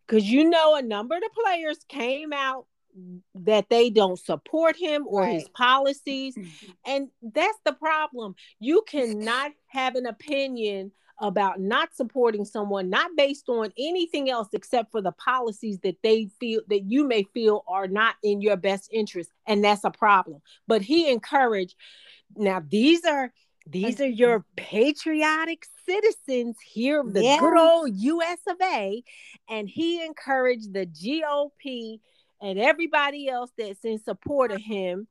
Because 0.08 0.30
you 0.30 0.50
know 0.50 0.76
a 0.76 0.82
number 0.82 1.16
of 1.16 1.22
the 1.22 1.30
players 1.44 1.78
came 1.88 2.34
out 2.34 2.66
that 3.36 3.70
they 3.70 3.90
don't 3.90 4.20
support 4.20 4.76
him 4.76 5.06
or 5.08 5.26
his 5.26 5.48
policies 5.50 6.36
mm-hmm. 6.36 6.72
and 6.86 7.10
that's 7.22 7.58
the 7.64 7.74
problem. 7.74 8.36
You 8.60 8.84
cannot 8.88 9.52
have 9.68 9.96
an 9.96 10.06
opinion 10.06 10.92
about 11.22 11.60
not 11.60 11.94
supporting 11.96 12.46
someone, 12.46 12.90
not 12.90 13.12
based 13.16 13.50
on 13.50 13.72
anything 13.78 14.30
else 14.30 14.48
except 14.54 14.92
for 14.92 15.02
the 15.02 15.12
policies 15.12 15.80
that 15.80 15.98
they 16.02 16.30
feel 16.40 16.62
that 16.68 16.84
you 16.84 17.08
may 17.08 17.24
feel 17.24 17.64
are 17.68 17.88
not 17.88 18.16
in 18.24 18.42
your 18.42 18.58
best 18.58 18.90
interest. 18.92 19.30
And 19.46 19.64
that's 19.64 19.84
a 19.84 19.92
problem. 19.92 20.42
But 20.68 20.82
he 20.82 21.10
encouraged 21.12 21.76
now 22.36 22.62
these 22.68 23.04
are 23.06 23.34
these 23.68 24.00
are 24.02 24.08
your 24.08 24.46
patriotic 24.56 25.64
citizens 25.86 26.58
here 26.66 27.02
of 27.02 27.14
the 27.14 27.24
Yeah. 27.24 27.40
good 27.40 27.58
old 27.58 27.92
US 27.96 28.40
of 28.48 28.58
A. 28.62 29.04
And 29.48 29.70
he 29.70 30.04
encouraged 30.04 30.74
the 30.74 30.86
GOP 30.86 32.00
and 32.42 32.58
everybody 32.58 33.28
else 33.28 33.52
that's 33.58 33.84
in 33.84 34.00
support 34.00 34.52
of 34.52 34.62
him 34.62 35.08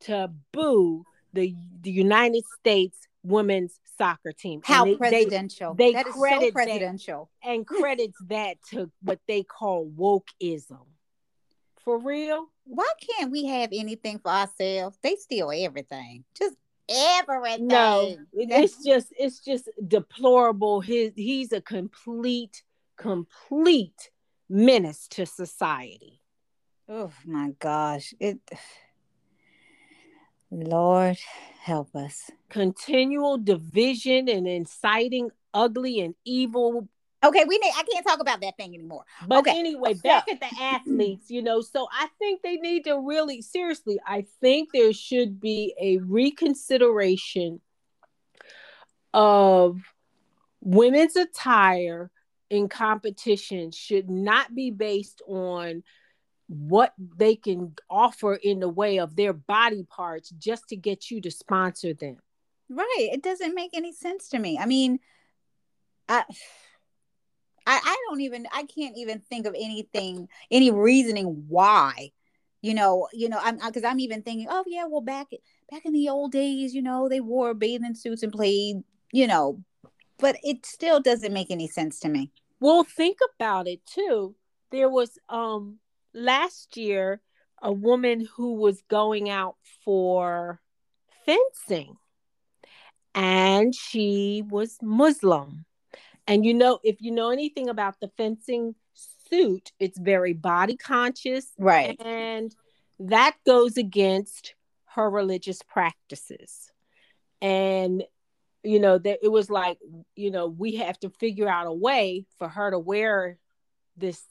to 0.00 0.30
boo 0.52 1.04
the 1.32 1.54
the 1.80 1.90
United 1.90 2.44
States 2.58 3.08
women's 3.22 3.78
soccer 3.98 4.32
team. 4.32 4.60
How 4.64 4.84
they- 4.84 4.92
they- 4.92 4.96
presidential. 4.96 5.74
they 5.74 5.92
that 5.92 6.06
is 6.06 6.14
so 6.14 6.20
credit 6.20 6.40
that- 6.46 6.52
presidential. 6.54 7.30
and 7.42 7.66
credits 7.66 8.18
that 8.26 8.56
to 8.70 8.90
what 9.02 9.20
they 9.28 9.42
call 9.42 9.86
wokeism. 9.86 10.86
For 11.78 11.98
real? 11.98 12.48
Why 12.64 12.88
can't 13.00 13.30
we 13.32 13.46
have 13.46 13.70
anything 13.72 14.18
for 14.20 14.30
ourselves? 14.30 14.98
They 15.02 15.16
steal 15.16 15.50
everything. 15.52 16.24
Just 16.38 16.56
everything. 16.88 17.66
No, 17.66 18.16
it's 18.32 18.84
just 18.84 19.12
it's 19.18 19.40
just 19.40 19.68
deplorable. 19.86 20.80
His 20.80 21.12
he's 21.16 21.52
a 21.52 21.60
complete 21.60 22.62
complete 22.96 24.10
menace 24.48 25.08
to 25.08 25.26
society. 25.26 26.20
Oh 26.88 27.10
my 27.24 27.50
gosh. 27.58 28.14
It 28.20 28.38
Lord 30.52 31.18
help 31.60 31.96
us. 31.96 32.30
Continual 32.50 33.38
division 33.38 34.28
and 34.28 34.46
inciting 34.46 35.30
ugly 35.54 36.00
and 36.00 36.14
evil 36.24 36.88
Okay, 37.24 37.44
we 37.44 37.56
need 37.58 37.72
I 37.76 37.84
can't 37.84 38.04
talk 38.04 38.20
about 38.20 38.40
that 38.40 38.56
thing 38.56 38.74
anymore. 38.74 39.04
But 39.28 39.40
Okay, 39.40 39.56
anyway, 39.56 39.94
back 39.94 40.28
at 40.28 40.40
the 40.40 40.60
athletes, 40.60 41.30
you 41.30 41.40
know, 41.40 41.60
so 41.60 41.86
I 41.92 42.08
think 42.18 42.42
they 42.42 42.56
need 42.56 42.84
to 42.84 42.98
really 42.98 43.42
seriously, 43.42 44.00
I 44.04 44.26
think 44.40 44.70
there 44.72 44.92
should 44.92 45.40
be 45.40 45.72
a 45.80 45.98
reconsideration 45.98 47.60
of 49.14 49.78
women's 50.60 51.14
attire 51.14 52.10
in 52.50 52.68
competition 52.68 53.70
should 53.70 54.10
not 54.10 54.52
be 54.54 54.72
based 54.72 55.22
on 55.28 55.84
what 56.52 56.92
they 56.98 57.34
can 57.34 57.74
offer 57.88 58.34
in 58.34 58.60
the 58.60 58.68
way 58.68 58.98
of 58.98 59.16
their 59.16 59.32
body 59.32 59.84
parts 59.84 60.30
just 60.38 60.68
to 60.68 60.76
get 60.76 61.10
you 61.10 61.20
to 61.22 61.30
sponsor 61.30 61.94
them. 61.94 62.16
Right. 62.68 63.08
It 63.12 63.22
doesn't 63.22 63.54
make 63.54 63.70
any 63.74 63.92
sense 63.92 64.28
to 64.30 64.38
me. 64.38 64.58
I 64.58 64.66
mean, 64.66 64.98
I, 66.08 66.24
I, 67.66 67.80
I 67.82 67.96
don't 68.08 68.20
even, 68.20 68.46
I 68.52 68.64
can't 68.64 68.96
even 68.96 69.20
think 69.20 69.46
of 69.46 69.54
anything, 69.54 70.28
any 70.50 70.70
reasoning 70.70 71.44
why, 71.48 72.12
you 72.60 72.74
know, 72.74 73.08
you 73.12 73.28
know, 73.28 73.38
I'm 73.42 73.58
because 73.58 73.84
I'm 73.84 74.00
even 74.00 74.22
thinking, 74.22 74.46
oh 74.48 74.64
yeah, 74.66 74.86
well 74.86 75.00
back 75.00 75.28
back 75.70 75.84
in 75.84 75.92
the 75.92 76.08
old 76.08 76.32
days, 76.32 76.74
you 76.74 76.82
know, 76.82 77.08
they 77.08 77.20
wore 77.20 77.54
bathing 77.54 77.94
suits 77.94 78.22
and 78.22 78.32
played, 78.32 78.82
you 79.10 79.26
know, 79.26 79.62
but 80.18 80.36
it 80.42 80.64
still 80.64 81.00
doesn't 81.00 81.32
make 81.32 81.50
any 81.50 81.66
sense 81.66 81.98
to 82.00 82.08
me. 82.08 82.30
Well, 82.60 82.84
think 82.84 83.18
about 83.34 83.66
it 83.66 83.84
too. 83.84 84.36
There 84.70 84.88
was 84.88 85.18
um 85.28 85.78
last 86.14 86.76
year 86.76 87.20
a 87.60 87.72
woman 87.72 88.26
who 88.36 88.54
was 88.54 88.82
going 88.88 89.30
out 89.30 89.56
for 89.84 90.60
fencing 91.24 91.96
and 93.14 93.74
she 93.74 94.42
was 94.48 94.78
Muslim. 94.82 95.64
And 96.26 96.44
you 96.44 96.54
know, 96.54 96.78
if 96.82 97.00
you 97.00 97.10
know 97.10 97.30
anything 97.30 97.68
about 97.68 98.00
the 98.00 98.10
fencing 98.16 98.74
suit, 99.30 99.72
it's 99.78 99.98
very 99.98 100.32
body 100.32 100.76
conscious. 100.76 101.52
Right. 101.58 102.00
And 102.00 102.54
that 103.00 103.36
goes 103.44 103.76
against 103.76 104.54
her 104.94 105.08
religious 105.08 105.62
practices. 105.62 106.70
And, 107.40 108.04
you 108.62 108.78
know, 108.78 108.98
that 108.98 109.18
it 109.22 109.28
was 109.28 109.50
like, 109.50 109.78
you 110.14 110.30
know, 110.30 110.46
we 110.46 110.76
have 110.76 110.98
to 111.00 111.10
figure 111.10 111.48
out 111.48 111.66
a 111.66 111.72
way 111.72 112.26
for 112.38 112.48
her 112.48 112.70
to 112.70 112.78
wear 112.78 113.38
this 113.96 114.22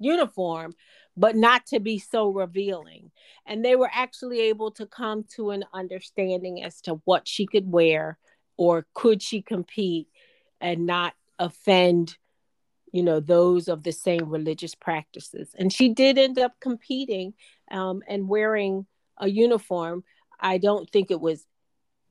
uniform, 0.00 0.74
but 1.16 1.36
not 1.36 1.66
to 1.66 1.78
be 1.78 1.98
so 1.98 2.28
revealing. 2.30 3.10
And 3.46 3.64
they 3.64 3.76
were 3.76 3.90
actually 3.92 4.40
able 4.40 4.72
to 4.72 4.86
come 4.86 5.24
to 5.36 5.50
an 5.50 5.64
understanding 5.72 6.62
as 6.64 6.80
to 6.82 7.00
what 7.04 7.28
she 7.28 7.46
could 7.46 7.70
wear 7.70 8.18
or 8.56 8.86
could 8.94 9.22
she 9.22 9.40
compete 9.40 10.08
and 10.60 10.86
not 10.86 11.14
offend 11.38 12.16
you 12.92 13.02
know 13.02 13.20
those 13.20 13.68
of 13.68 13.82
the 13.82 13.92
same 13.92 14.28
religious 14.28 14.74
practices 14.74 15.54
and 15.58 15.72
she 15.72 15.88
did 15.88 16.18
end 16.18 16.38
up 16.38 16.52
competing 16.60 17.32
um, 17.70 18.02
and 18.08 18.28
wearing 18.28 18.86
a 19.18 19.28
uniform 19.28 20.04
i 20.38 20.58
don't 20.58 20.90
think 20.90 21.10
it 21.10 21.20
was 21.20 21.46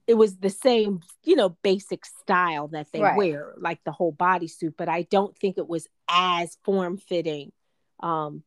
it 0.08 0.16
was 0.16 0.38
the 0.38 0.50
same 0.50 1.02
you 1.24 1.36
know 1.36 1.50
basic 1.62 2.06
style 2.06 2.68
that 2.70 2.88
they 2.92 3.02
right. 3.02 3.18
wear 3.18 3.54
like 3.58 3.80
the 3.84 3.92
whole 3.92 4.14
bodysuit 4.14 4.74
but 4.78 4.90
i 4.90 5.04
don't 5.04 5.38
think 5.38 5.58
it 5.58 5.68
was 5.68 5.88
as 6.10 6.58
form 6.64 6.98
fitting 6.98 7.52
um 8.02 8.44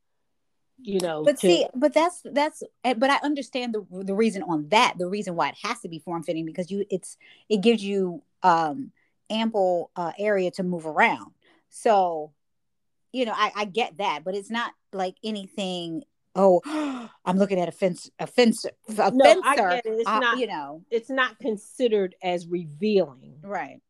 you 0.79 0.99
know 1.01 1.23
but 1.23 1.39
to... 1.39 1.47
see 1.47 1.67
but 1.75 1.93
that's 1.93 2.23
that's 2.33 2.63
eh, 2.85 2.95
but 2.95 3.11
i 3.11 3.19
understand 3.23 3.75
the 3.75 3.85
the 4.03 4.15
reason 4.15 4.43
on 4.43 4.69
that 4.69 4.95
the 4.99 5.07
reason 5.07 5.37
why 5.37 5.49
it 5.49 5.57
has 5.63 5.81
to 5.81 5.89
be 5.89 5.99
form 5.99 6.23
fitting 6.23 6.45
because 6.45 6.71
you 6.71 6.85
it's 6.91 7.17
it 7.49 7.61
gives 7.61 7.85
you 7.85 8.23
um 8.43 8.91
ample 9.33 9.91
uh, 9.97 10.13
area 10.19 10.51
to 10.53 10.63
move 10.63 10.87
around. 10.87 11.33
So 11.71 12.33
you 13.13 13.25
know 13.25 13.33
I, 13.35 13.53
I 13.57 13.65
get 13.65 13.99
that 13.99 14.23
but 14.25 14.35
it's 14.35 14.51
not 14.51 14.73
like 14.93 15.17
anything 15.23 16.03
oh 16.35 16.63
i'm 17.27 17.37
looking 17.37 17.61
at 17.61 17.69
a 17.69 17.73
fence 17.73 18.11
a 18.19 18.27
fence 18.27 18.65
a 18.65 19.11
no, 19.11 19.25
fencer 19.25 19.43
I 19.45 19.75
get 19.77 19.87
it. 19.87 19.93
It's 19.99 20.09
uh, 20.09 20.19
not, 20.19 20.39
you 20.39 20.47
know. 20.47 20.83
it's 20.91 21.11
not 21.11 21.39
considered 21.39 22.15
as 22.23 22.47
revealing. 22.47 23.37
Right. 23.43 23.81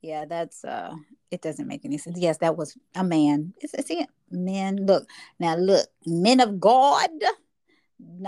Yeah 0.00 0.24
that's 0.24 0.64
uh 0.64 0.94
it 1.30 1.42
doesn't 1.42 1.68
make 1.68 1.84
any 1.84 1.98
sense. 1.98 2.18
Yes 2.18 2.38
that 2.38 2.56
was 2.56 2.76
a 2.94 3.04
man. 3.04 3.54
It's, 3.60 3.74
it's 3.74 3.90
it 3.90 4.08
men. 4.30 4.86
Look 4.86 5.08
now 5.38 5.56
look 5.56 5.86
men 6.06 6.40
of 6.40 6.60
god 6.60 7.10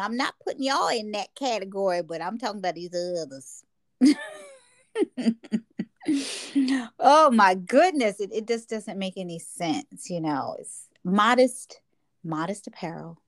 i'm 0.01 0.17
not 0.17 0.35
putting 0.45 0.65
y'all 0.65 0.89
in 0.89 1.13
that 1.13 1.33
category 1.35 2.03
but 2.03 2.21
i'm 2.21 2.39
talking 2.39 2.59
about 2.59 2.75
these 2.75 2.95
others. 2.95 3.65
Oh 6.99 7.31
my 7.31 7.55
goodness 7.55 8.21
it, 8.21 8.31
it 8.33 8.49
just 8.49 8.71
doesn't 8.71 8.99
make 8.99 9.15
any 9.17 9.39
sense 9.39 10.09
you 10.09 10.21
know. 10.21 10.57
It's 10.59 10.87
modest 11.05 11.81
modest 12.25 12.67
apparel. 12.67 13.21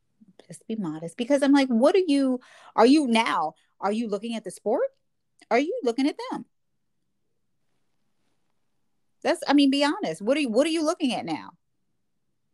Just 0.49 0.67
be 0.67 0.77
modest 0.77 1.17
because 1.17 1.43
i'm 1.43 1.53
like 1.53 1.69
what 1.69 1.95
are 1.95 2.03
you 2.07 2.41
are 2.75 2.87
you 2.87 3.07
now 3.07 3.55
are 3.81 3.93
you 3.93 4.09
looking 4.09 4.35
at 4.37 4.45
the 4.45 4.51
sport? 4.51 4.89
Are 5.51 5.59
you 5.59 5.79
looking 5.85 6.09
at 6.09 6.17
them 6.31 6.47
that's 9.23 9.43
I 9.47 9.53
mean, 9.53 9.71
be 9.71 9.85
honest. 9.85 10.23
What 10.23 10.37
are 10.37 10.41
you 10.41 10.49
what 10.49 10.67
are 10.67 10.71
you 10.71 10.85
looking 10.85 11.15
at 11.15 11.25
now? 11.25 11.51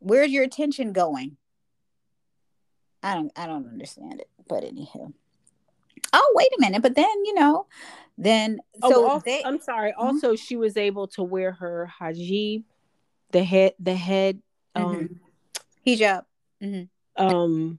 Where's 0.00 0.30
your 0.30 0.44
attention 0.44 0.92
going? 0.92 1.36
I 3.02 3.14
don't 3.14 3.32
I 3.36 3.46
don't 3.46 3.68
understand 3.68 4.20
it. 4.20 4.28
But 4.48 4.64
anywho. 4.64 5.12
Oh, 6.12 6.32
wait 6.34 6.48
a 6.56 6.60
minute. 6.60 6.82
But 6.82 6.94
then, 6.94 7.24
you 7.24 7.34
know, 7.34 7.66
then 8.16 8.60
oh, 8.82 8.90
so 8.90 9.08
also, 9.08 9.24
they, 9.24 9.42
I'm 9.44 9.60
sorry. 9.60 9.90
Mm-hmm. 9.92 10.06
Also, 10.06 10.36
she 10.36 10.56
was 10.56 10.76
able 10.76 11.08
to 11.08 11.22
wear 11.22 11.52
her 11.52 11.90
hijab, 12.00 12.64
the 13.32 13.44
head 13.44 13.74
the 13.78 13.94
head 13.94 14.40
um 14.74 14.94
mm-hmm. 14.94 15.90
hijab. 15.90 16.22
Mm-hmm. 16.62 17.24
Um 17.24 17.78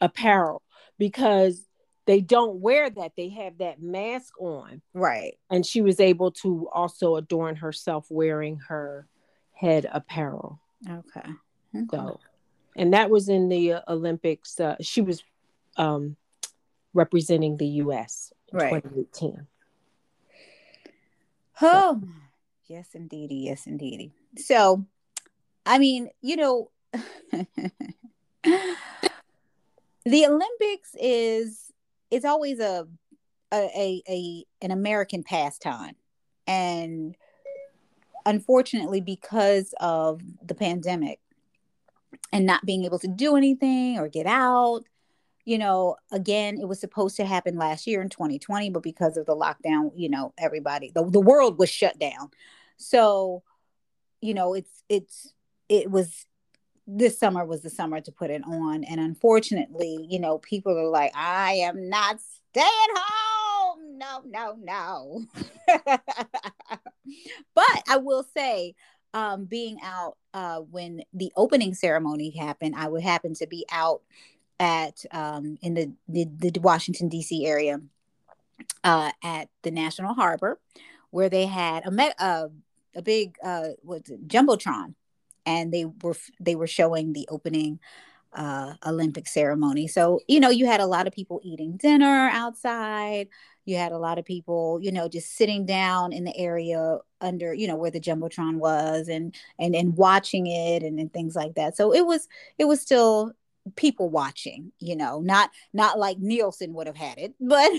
apparel 0.00 0.62
because 0.98 1.64
they 2.06 2.20
don't 2.20 2.60
wear 2.60 2.90
that 2.90 3.12
they 3.16 3.28
have 3.28 3.58
that 3.58 3.80
mask 3.80 4.34
on. 4.40 4.82
Right. 4.92 5.38
And 5.50 5.64
she 5.64 5.82
was 5.82 6.00
able 6.00 6.32
to 6.42 6.68
also 6.72 7.16
adorn 7.16 7.56
herself 7.56 8.06
wearing 8.10 8.58
her 8.68 9.06
head 9.52 9.86
apparel. 9.92 10.60
Okay, 10.88 11.30
okay. 11.76 11.86
so 11.90 12.18
and 12.76 12.92
that 12.94 13.10
was 13.10 13.28
in 13.28 13.48
the 13.48 13.74
uh, 13.74 13.80
olympics 13.88 14.58
uh, 14.60 14.76
she 14.80 15.00
was 15.00 15.22
um 15.76 16.16
representing 16.94 17.56
the 17.56 17.66
us 17.66 18.32
in 18.52 18.58
right. 18.58 18.82
2018 18.82 19.46
oh 21.62 22.00
so. 22.00 22.02
yes 22.68 22.88
indeedy 22.94 23.36
yes 23.36 23.66
indeedy. 23.66 24.12
So 24.36 24.84
i 25.64 25.78
mean 25.78 26.10
you 26.20 26.36
know 26.36 26.70
the 26.92 28.66
olympics 30.04 30.94
is 31.00 31.72
it's 32.12 32.24
always 32.26 32.60
a 32.60 32.86
a, 33.52 34.02
a, 34.08 34.44
an 34.62 34.70
American 34.70 35.22
pastime. 35.22 35.94
And 36.46 37.14
unfortunately, 38.24 39.00
because 39.00 39.74
of 39.80 40.20
the 40.42 40.54
pandemic 40.54 41.20
and 42.32 42.46
not 42.46 42.64
being 42.64 42.84
able 42.84 42.98
to 43.00 43.08
do 43.08 43.36
anything 43.36 43.98
or 43.98 44.08
get 44.08 44.26
out, 44.26 44.84
you 45.44 45.58
know, 45.58 45.96
again, 46.10 46.58
it 46.60 46.68
was 46.68 46.80
supposed 46.80 47.16
to 47.16 47.24
happen 47.24 47.58
last 47.58 47.86
year 47.86 48.00
in 48.00 48.08
2020, 48.08 48.70
but 48.70 48.82
because 48.82 49.16
of 49.16 49.26
the 49.26 49.36
lockdown, 49.36 49.90
you 49.94 50.08
know, 50.08 50.32
everybody, 50.38 50.90
the, 50.94 51.04
the 51.04 51.20
world 51.20 51.58
was 51.58 51.68
shut 51.68 51.98
down. 51.98 52.30
So, 52.76 53.42
you 54.20 54.34
know, 54.34 54.54
it's, 54.54 54.82
it's, 54.88 55.34
it 55.68 55.90
was 55.90 56.26
this 56.86 57.18
summer 57.18 57.44
was 57.44 57.62
the 57.62 57.70
summer 57.70 58.00
to 58.00 58.12
put 58.12 58.30
it 58.30 58.42
on. 58.44 58.84
And 58.84 59.00
unfortunately, 59.00 60.06
you 60.08 60.18
know, 60.18 60.38
people 60.38 60.76
are 60.78 60.88
like, 60.88 61.12
I 61.14 61.54
am 61.54 61.88
not 61.88 62.20
staying 62.20 62.66
home. 62.94 63.98
No, 63.98 64.22
no, 64.26 64.56
no. 64.60 65.24
but 67.54 67.82
I 67.88 67.96
will 67.98 68.24
say, 68.34 68.74
um, 69.14 69.44
being 69.44 69.78
out 69.82 70.16
uh, 70.32 70.60
when 70.60 71.02
the 71.12 71.32
opening 71.36 71.74
ceremony 71.74 72.30
happened, 72.30 72.74
I 72.76 72.88
would 72.88 73.02
happen 73.02 73.34
to 73.34 73.46
be 73.46 73.66
out 73.70 74.00
at 74.58 75.04
um, 75.12 75.58
in 75.60 75.74
the, 75.74 75.92
the, 76.08 76.24
the 76.24 76.60
Washington 76.60 77.08
D.C. 77.08 77.46
area 77.46 77.80
uh, 78.84 79.12
at 79.22 79.48
the 79.62 79.70
National 79.70 80.14
Harbor, 80.14 80.58
where 81.10 81.28
they 81.28 81.46
had 81.46 81.86
a 81.86 81.90
me- 81.90 82.12
uh, 82.18 82.48
a 82.94 83.02
big 83.02 83.36
uh, 83.42 83.68
what's 83.82 84.10
it, 84.10 84.26
jumbotron 84.28 84.94
and 85.46 85.72
they 85.72 85.84
were 85.84 86.16
they 86.40 86.54
were 86.54 86.66
showing 86.66 87.12
the 87.12 87.26
opening 87.30 87.80
uh, 88.32 88.74
Olympic 88.86 89.28
ceremony. 89.28 89.88
So 89.88 90.20
you 90.28 90.40
know, 90.40 90.50
you 90.50 90.66
had 90.66 90.80
a 90.80 90.86
lot 90.86 91.06
of 91.06 91.12
people 91.12 91.40
eating 91.42 91.76
dinner 91.76 92.30
outside. 92.32 93.28
You 93.64 93.76
had 93.76 93.92
a 93.92 93.98
lot 93.98 94.18
of 94.18 94.24
people, 94.24 94.80
you 94.82 94.90
know, 94.90 95.08
just 95.08 95.36
sitting 95.36 95.64
down 95.66 96.12
in 96.12 96.24
the 96.24 96.36
area 96.36 96.98
under, 97.20 97.54
you 97.54 97.68
know, 97.68 97.76
where 97.76 97.92
the 97.92 98.00
jumbotron 98.00 98.56
was, 98.56 99.08
and 99.08 99.34
and 99.58 99.74
and 99.74 99.96
watching 99.96 100.46
it, 100.46 100.82
and, 100.82 100.98
and 100.98 101.12
things 101.12 101.36
like 101.36 101.54
that. 101.54 101.76
So 101.76 101.94
it 101.94 102.06
was 102.06 102.28
it 102.58 102.64
was 102.64 102.80
still 102.80 103.32
people 103.76 104.10
watching, 104.10 104.72
you 104.78 104.96
know, 104.96 105.20
not 105.20 105.50
not 105.72 105.98
like 105.98 106.18
Nielsen 106.18 106.74
would 106.74 106.86
have 106.86 106.96
had 106.96 107.18
it, 107.18 107.34
but 107.40 107.70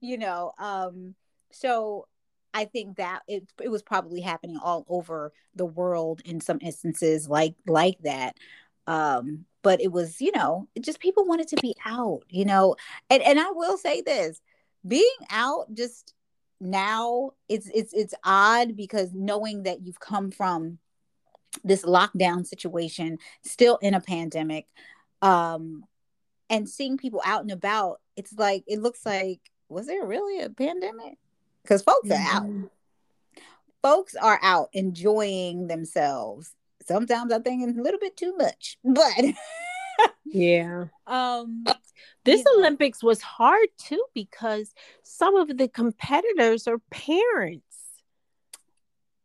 you 0.00 0.18
know, 0.18 0.52
um, 0.58 1.14
so 1.50 2.06
I 2.54 2.66
think 2.66 2.96
that 2.96 3.22
it, 3.26 3.52
it 3.60 3.68
was 3.68 3.82
probably 3.82 4.20
happening 4.20 4.58
all 4.62 4.86
over 4.88 5.32
the 5.56 5.66
world 5.66 6.22
in 6.24 6.40
some 6.40 6.58
instances 6.62 7.28
like 7.28 7.56
like 7.66 7.98
that. 8.04 8.36
Um, 8.86 9.44
but 9.62 9.80
it 9.80 9.90
was, 9.90 10.20
you 10.20 10.30
know, 10.32 10.68
just 10.80 11.00
people 11.00 11.24
wanted 11.24 11.48
to 11.48 11.56
be 11.56 11.74
out, 11.84 12.22
you 12.28 12.44
know. 12.44 12.76
And 13.10 13.22
and 13.22 13.40
I 13.40 13.50
will 13.50 13.76
say 13.76 14.02
this, 14.02 14.40
being 14.86 15.04
out 15.30 15.74
just 15.74 16.14
now 16.60 17.32
it's 17.48 17.68
it's 17.74 17.92
it's 17.92 18.14
odd 18.24 18.76
because 18.76 19.10
knowing 19.12 19.64
that 19.64 19.82
you've 19.84 20.00
come 20.00 20.30
from 20.30 20.78
this 21.64 21.84
lockdown 21.84 22.46
situation, 22.46 23.18
still 23.42 23.78
in 23.82 23.94
a 23.94 24.00
pandemic, 24.00 24.66
um, 25.22 25.84
and 26.48 26.68
seeing 26.68 26.98
people 26.98 27.22
out 27.24 27.42
and 27.42 27.50
about, 27.50 28.00
it's 28.16 28.32
like 28.34 28.62
it 28.68 28.80
looks 28.80 29.04
like 29.04 29.40
was 29.68 29.86
there 29.86 30.04
really 30.04 30.40
a 30.40 30.50
pandemic? 30.50 31.18
Because 31.64 31.82
folks 31.82 32.10
are 32.10 32.14
out. 32.14 32.42
Mm-hmm. 32.44 32.66
folks 33.82 34.14
are 34.14 34.38
out 34.42 34.68
enjoying 34.72 35.66
themselves. 35.66 36.54
Sometimes 36.86 37.32
I 37.32 37.38
think 37.40 37.66
it's 37.68 37.78
a 37.78 37.82
little 37.82 37.98
bit 38.00 38.16
too 38.16 38.36
much, 38.36 38.76
but 38.84 39.12
yeah. 40.26 40.84
Um, 41.06 41.64
this. 42.24 42.44
Olympics 42.56 43.02
was 43.02 43.20
hard 43.22 43.68
too 43.78 44.04
because 44.14 44.72
some 45.02 45.34
of 45.36 45.56
the 45.56 45.68
competitors 45.68 46.68
are 46.68 46.78
parents 46.90 47.62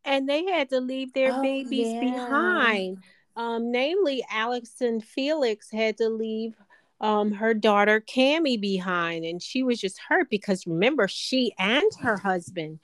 and 0.04 0.28
they 0.28 0.44
had 0.46 0.70
to 0.70 0.80
leave 0.80 1.12
their 1.12 1.32
Oh, 1.34 1.42
babies 1.42 1.88
yeah. 1.92 2.00
behind. 2.00 2.98
Um, 3.36 3.70
namely, 3.70 4.24
Allyson 4.30 5.00
Felix 5.00 5.70
had 5.70 5.98
to 5.98 6.08
leave 6.08 6.54
um, 7.00 7.32
her 7.32 7.54
daughter 7.54 8.00
Cami 8.00 8.60
behind, 8.60 9.24
and 9.24 9.42
she 9.42 9.62
was 9.62 9.80
just 9.80 9.98
hurt 10.08 10.28
because 10.30 10.66
remember, 10.66 11.08
she 11.08 11.52
and 11.58 11.90
her 12.00 12.16
husband 12.18 12.80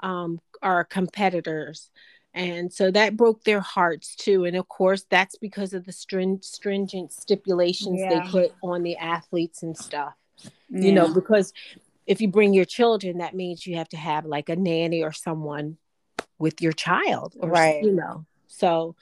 um, 0.00 0.40
are 0.62 0.84
competitors. 0.84 1.90
And 2.32 2.72
so 2.72 2.90
that 2.92 3.16
broke 3.16 3.42
their 3.44 3.60
hearts 3.60 4.14
too. 4.14 4.44
And 4.44 4.56
of 4.56 4.68
course, 4.68 5.04
that's 5.10 5.36
because 5.36 5.74
of 5.74 5.84
the 5.84 5.92
string- 5.92 6.40
stringent 6.42 7.12
stipulations 7.12 8.00
they 8.08 8.20
put 8.30 8.52
on 8.62 8.82
the 8.82 8.96
athletes 8.96 9.62
and 9.62 9.76
stuff 9.76 10.14
you 10.72 10.92
know 10.92 11.12
because 11.12 11.52
if 12.06 12.20
you 12.20 12.28
bring 12.28 12.54
your 12.54 12.64
children 12.64 13.18
that 13.18 13.34
means 13.34 13.66
you 13.66 13.76
have 13.76 13.88
to 13.88 13.96
have 13.96 14.24
like 14.24 14.48
a 14.48 14.56
nanny 14.56 15.02
or 15.02 15.12
someone 15.12 15.76
with 16.38 16.62
your 16.62 16.72
child 16.72 17.34
or 17.38 17.50
Right. 17.50 17.82
you 17.82 17.92
know 17.92 18.24
so 18.46 18.94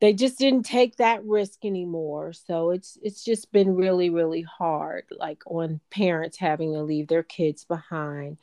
they 0.00 0.14
just 0.14 0.38
didn't 0.38 0.64
take 0.64 0.96
that 0.96 1.24
risk 1.24 1.64
anymore. 1.64 2.32
So 2.32 2.70
it's 2.70 2.98
it's 3.02 3.22
just 3.24 3.52
been 3.52 3.74
really 3.74 4.10
really 4.10 4.42
hard 4.42 5.04
like 5.18 5.42
on 5.46 5.80
parents 5.90 6.38
having 6.38 6.72
to 6.72 6.82
leave 6.82 7.08
their 7.08 7.22
kids 7.22 7.64
behind. 7.64 8.38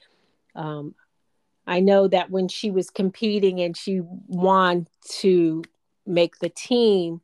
Um 0.55 0.95
i 1.69 1.81
know 1.81 2.07
that 2.07 2.31
when 2.31 2.47
she 2.47 2.71
was 2.71 2.89
competing 2.89 3.59
and 3.59 3.75
she 3.75 4.01
won 4.27 4.87
to 5.19 5.61
make 6.05 6.39
the 6.39 6.49
team 6.49 7.19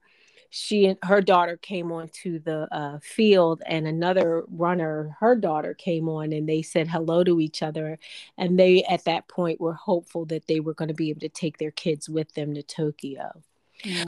she 0.49 0.85
and 0.85 0.99
her 1.03 1.21
daughter 1.21 1.57
came 1.57 1.91
onto 1.91 2.37
the 2.37 2.67
uh, 2.71 2.99
field 3.01 3.63
and 3.65 3.87
another 3.87 4.43
runner 4.49 5.15
her 5.19 5.35
daughter 5.35 5.73
came 5.73 6.07
on 6.07 6.31
and 6.31 6.47
they 6.47 6.61
said 6.61 6.87
hello 6.87 7.23
to 7.23 7.39
each 7.39 7.63
other. 7.63 7.97
And 8.37 8.59
they 8.59 8.83
at 8.83 9.03
that 9.05 9.27
point 9.27 9.59
were 9.59 9.73
hopeful 9.73 10.25
that 10.25 10.45
they 10.45 10.59
were 10.59 10.75
going 10.75 10.89
to 10.89 10.93
be 10.93 11.09
able 11.09 11.21
to 11.21 11.29
take 11.29 11.57
their 11.57 11.71
kids 11.71 12.07
with 12.07 12.31
them 12.35 12.53
to 12.53 12.61
tokyo 12.61 13.41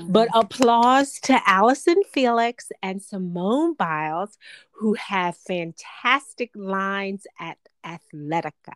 But 0.07 0.29
applause 0.33 1.19
to 1.21 1.39
Allyson 1.45 2.01
Felix 2.11 2.71
and 2.81 3.01
Simone 3.01 3.73
Biles, 3.73 4.37
who 4.71 4.93
have 4.93 5.35
fantastic 5.37 6.51
lines 6.55 7.27
at 7.39 7.57
Athletica. 7.85 8.73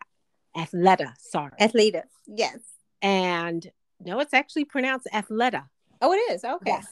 Athleta, 0.56 1.14
sorry. 1.18 1.52
Athleta. 1.60 2.02
Yes. 2.26 2.58
And 3.02 3.70
no, 4.00 4.20
it's 4.20 4.34
actually 4.34 4.64
pronounced 4.64 5.08
Athleta. 5.12 5.68
Oh, 6.02 6.12
it 6.12 6.32
is. 6.32 6.44
Okay. 6.44 6.70
Yes. 6.70 6.86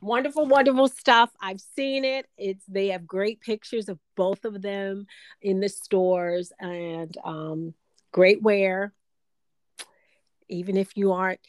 Wonderful, 0.00 0.46
wonderful 0.46 0.88
stuff. 0.88 1.30
I've 1.40 1.60
seen 1.60 2.04
it. 2.04 2.26
It's 2.36 2.64
they 2.66 2.88
have 2.88 3.06
great 3.06 3.40
pictures 3.40 3.88
of 3.88 3.98
both 4.16 4.44
of 4.44 4.60
them 4.62 5.06
in 5.40 5.60
the 5.60 5.68
stores 5.68 6.52
and 6.60 7.16
um, 7.24 7.74
great 8.12 8.42
wear. 8.42 8.92
Even 10.48 10.76
if 10.76 10.96
you 10.96 11.12
aren't 11.12 11.40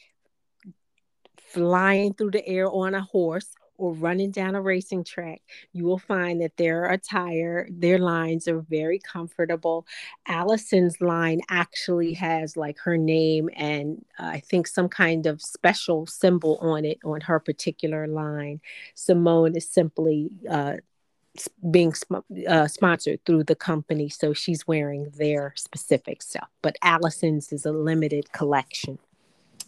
flying 1.52 2.14
through 2.14 2.30
the 2.30 2.46
air 2.46 2.70
on 2.70 2.94
a 2.94 3.02
horse 3.02 3.48
or 3.80 3.94
running 3.94 4.30
down 4.30 4.54
a 4.54 4.60
racing 4.60 5.02
track, 5.02 5.40
you 5.72 5.84
will 5.84 5.98
find 5.98 6.42
that 6.42 6.56
their 6.58 6.84
attire, 6.84 7.66
their 7.72 7.98
lines 7.98 8.46
are 8.46 8.60
very 8.60 8.98
comfortable. 8.98 9.86
Allyson's 10.28 11.00
line 11.00 11.40
actually 11.48 12.12
has 12.12 12.58
like 12.58 12.78
her 12.78 12.98
name 12.98 13.48
and 13.56 14.04
uh, 14.18 14.26
I 14.26 14.40
think 14.40 14.66
some 14.66 14.88
kind 14.88 15.26
of 15.26 15.40
special 15.40 16.06
symbol 16.06 16.58
on 16.60 16.84
it 16.84 16.98
on 17.04 17.22
her 17.22 17.40
particular 17.40 18.06
line. 18.06 18.60
Simone 18.94 19.56
is 19.56 19.68
simply 19.68 20.28
uh, 20.48 20.74
being 21.70 21.94
uh, 22.48 22.66
sponsored 22.66 23.24
through 23.24 23.44
the 23.44 23.54
company, 23.54 24.08
so 24.08 24.34
she's 24.34 24.66
wearing 24.66 25.10
their 25.16 25.54
specific 25.56 26.22
stuff. 26.22 26.48
But 26.60 26.76
Allyson's 26.82 27.52
is 27.52 27.64
a 27.64 27.72
limited 27.72 28.32
collection. 28.32 28.98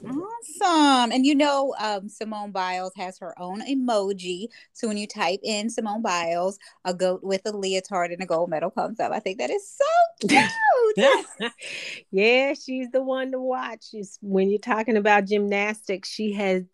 Awesome. 0.05 1.13
And 1.13 1.25
you 1.25 1.35
know, 1.35 1.75
um, 1.79 2.09
Simone 2.09 2.51
Biles 2.51 2.93
has 2.97 3.19
her 3.19 3.39
own 3.41 3.63
emoji. 3.63 4.49
So 4.73 4.89
when 4.89 4.97
you 4.97 5.07
type 5.07 5.41
in 5.43 5.71
Simone 5.71 6.03
Biles, 6.03 6.59
a 6.85 6.93
goat 6.95 7.23
with 7.23 7.43
a 7.47 7.53
leotard 7.53 8.11
and 8.11 8.23
a 8.23 8.27
gold 8.27 8.51
medal 8.51 8.71
comes 8.71 9.01
up. 9.01 9.13
I 9.13 9.21
think 9.21 9.39
that 9.39 9.51
is 9.51 9.69
so 9.69 10.29
cute. 10.29 11.53
yeah, 12.11 12.55
she's 12.55 12.91
the 12.91 13.03
one 13.03 13.33
to 13.33 13.41
watch. 13.41 13.87
Is 13.93 14.19
when 14.21 14.51
you're 14.51 14.59
talking 14.59 14.97
about 14.97 15.27
gymnastics, 15.27 16.09
she 16.09 16.33
has 16.33 16.65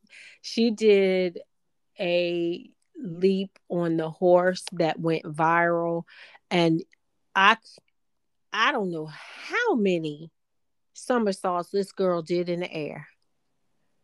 she 0.41 0.71
did 0.71 1.41
a 2.01 2.71
leap 3.01 3.59
on 3.69 3.97
the 3.97 4.11
horse 4.11 4.65
that 4.73 4.99
went 4.99 5.25
viral 5.25 6.03
and 6.51 6.83
I 7.35 7.57
I 8.53 8.73
don't 8.73 8.91
know 8.91 9.07
how 9.07 9.75
many 9.75 10.31
somersaults 10.95 11.71
this 11.71 11.93
girl 11.93 12.23
did 12.23 12.49
in 12.49 12.61
the 12.61 12.73
air. 12.73 13.07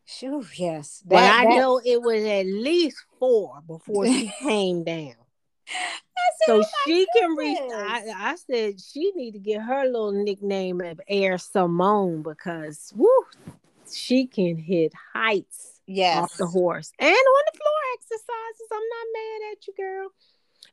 Sure, 0.05 0.43
yes. 0.55 1.01
But 1.05 1.15
That- 1.17 1.39
I 1.41 1.45
that- 1.49 1.55
know 1.57 1.81
it 1.83 2.01
was 2.01 2.23
at 2.23 2.45
least 2.45 2.97
four 3.19 3.61
before 3.67 4.05
she 4.05 4.31
came 4.39 4.83
down. 4.83 5.15
Said, 5.67 6.45
So 6.45 6.61
"Oh 6.61 6.65
she 6.85 7.07
can 7.17 7.35
reach. 7.35 7.57
I, 7.57 8.03
I 8.15 8.35
said 8.35 8.79
she 8.79 9.11
need 9.15 9.31
to 9.31 9.39
get 9.39 9.61
her 9.61 9.85
little 9.85 10.11
nickname 10.11 10.79
of 10.81 11.01
Air 11.07 11.37
Simone 11.39 12.21
because 12.21 12.93
woo, 12.95 13.09
she 13.91 14.27
can 14.27 14.57
hit 14.57 14.93
heights 15.13 15.81
yes. 15.87 16.17
off 16.17 16.37
the 16.37 16.45
horse 16.45 16.91
and 16.99 17.09
on 17.09 17.43
the 17.51 17.57
floor 17.57 17.79
exercises. 17.95 18.67
I'm 18.71 18.77
not 18.77 19.07
mad 19.13 19.51
at 19.53 19.67
you, 19.67 19.73
girl. 19.75 20.09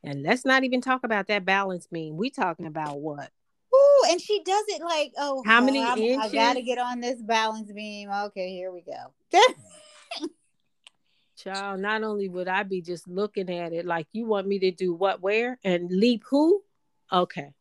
And 0.04 0.22
let's 0.22 0.44
not 0.44 0.64
even 0.64 0.80
talk 0.82 1.04
about 1.04 1.28
that 1.28 1.44
balance 1.44 1.86
beam. 1.86 2.16
We 2.16 2.28
talking 2.28 2.66
about 2.66 2.98
what? 3.00 3.30
Ooh, 3.74 4.04
and 4.10 4.20
she 4.20 4.42
does 4.42 4.64
it 4.68 4.82
like, 4.82 5.12
oh, 5.18 5.42
How 5.46 5.60
many 5.60 5.80
I'm- 5.80 5.98
I 6.20 6.28
gotta 6.28 6.62
get 6.62 6.78
on 6.78 7.00
this 7.00 7.20
balance 7.22 7.72
beam. 7.72 8.10
Okay, 8.10 8.50
here 8.50 8.70
we 8.70 8.82
go. 8.82 9.12
Child, 11.36 11.80
not 11.80 12.02
only 12.02 12.28
would 12.28 12.46
I 12.46 12.62
be 12.62 12.82
just 12.82 13.08
looking 13.08 13.50
at 13.50 13.72
it 13.72 13.84
like 13.84 14.06
you 14.12 14.26
want 14.26 14.46
me 14.46 14.58
to 14.60 14.70
do 14.70 14.94
what, 14.94 15.22
where, 15.22 15.58
and 15.64 15.90
leap 15.90 16.22
who? 16.28 16.62
Okay. 17.10 17.52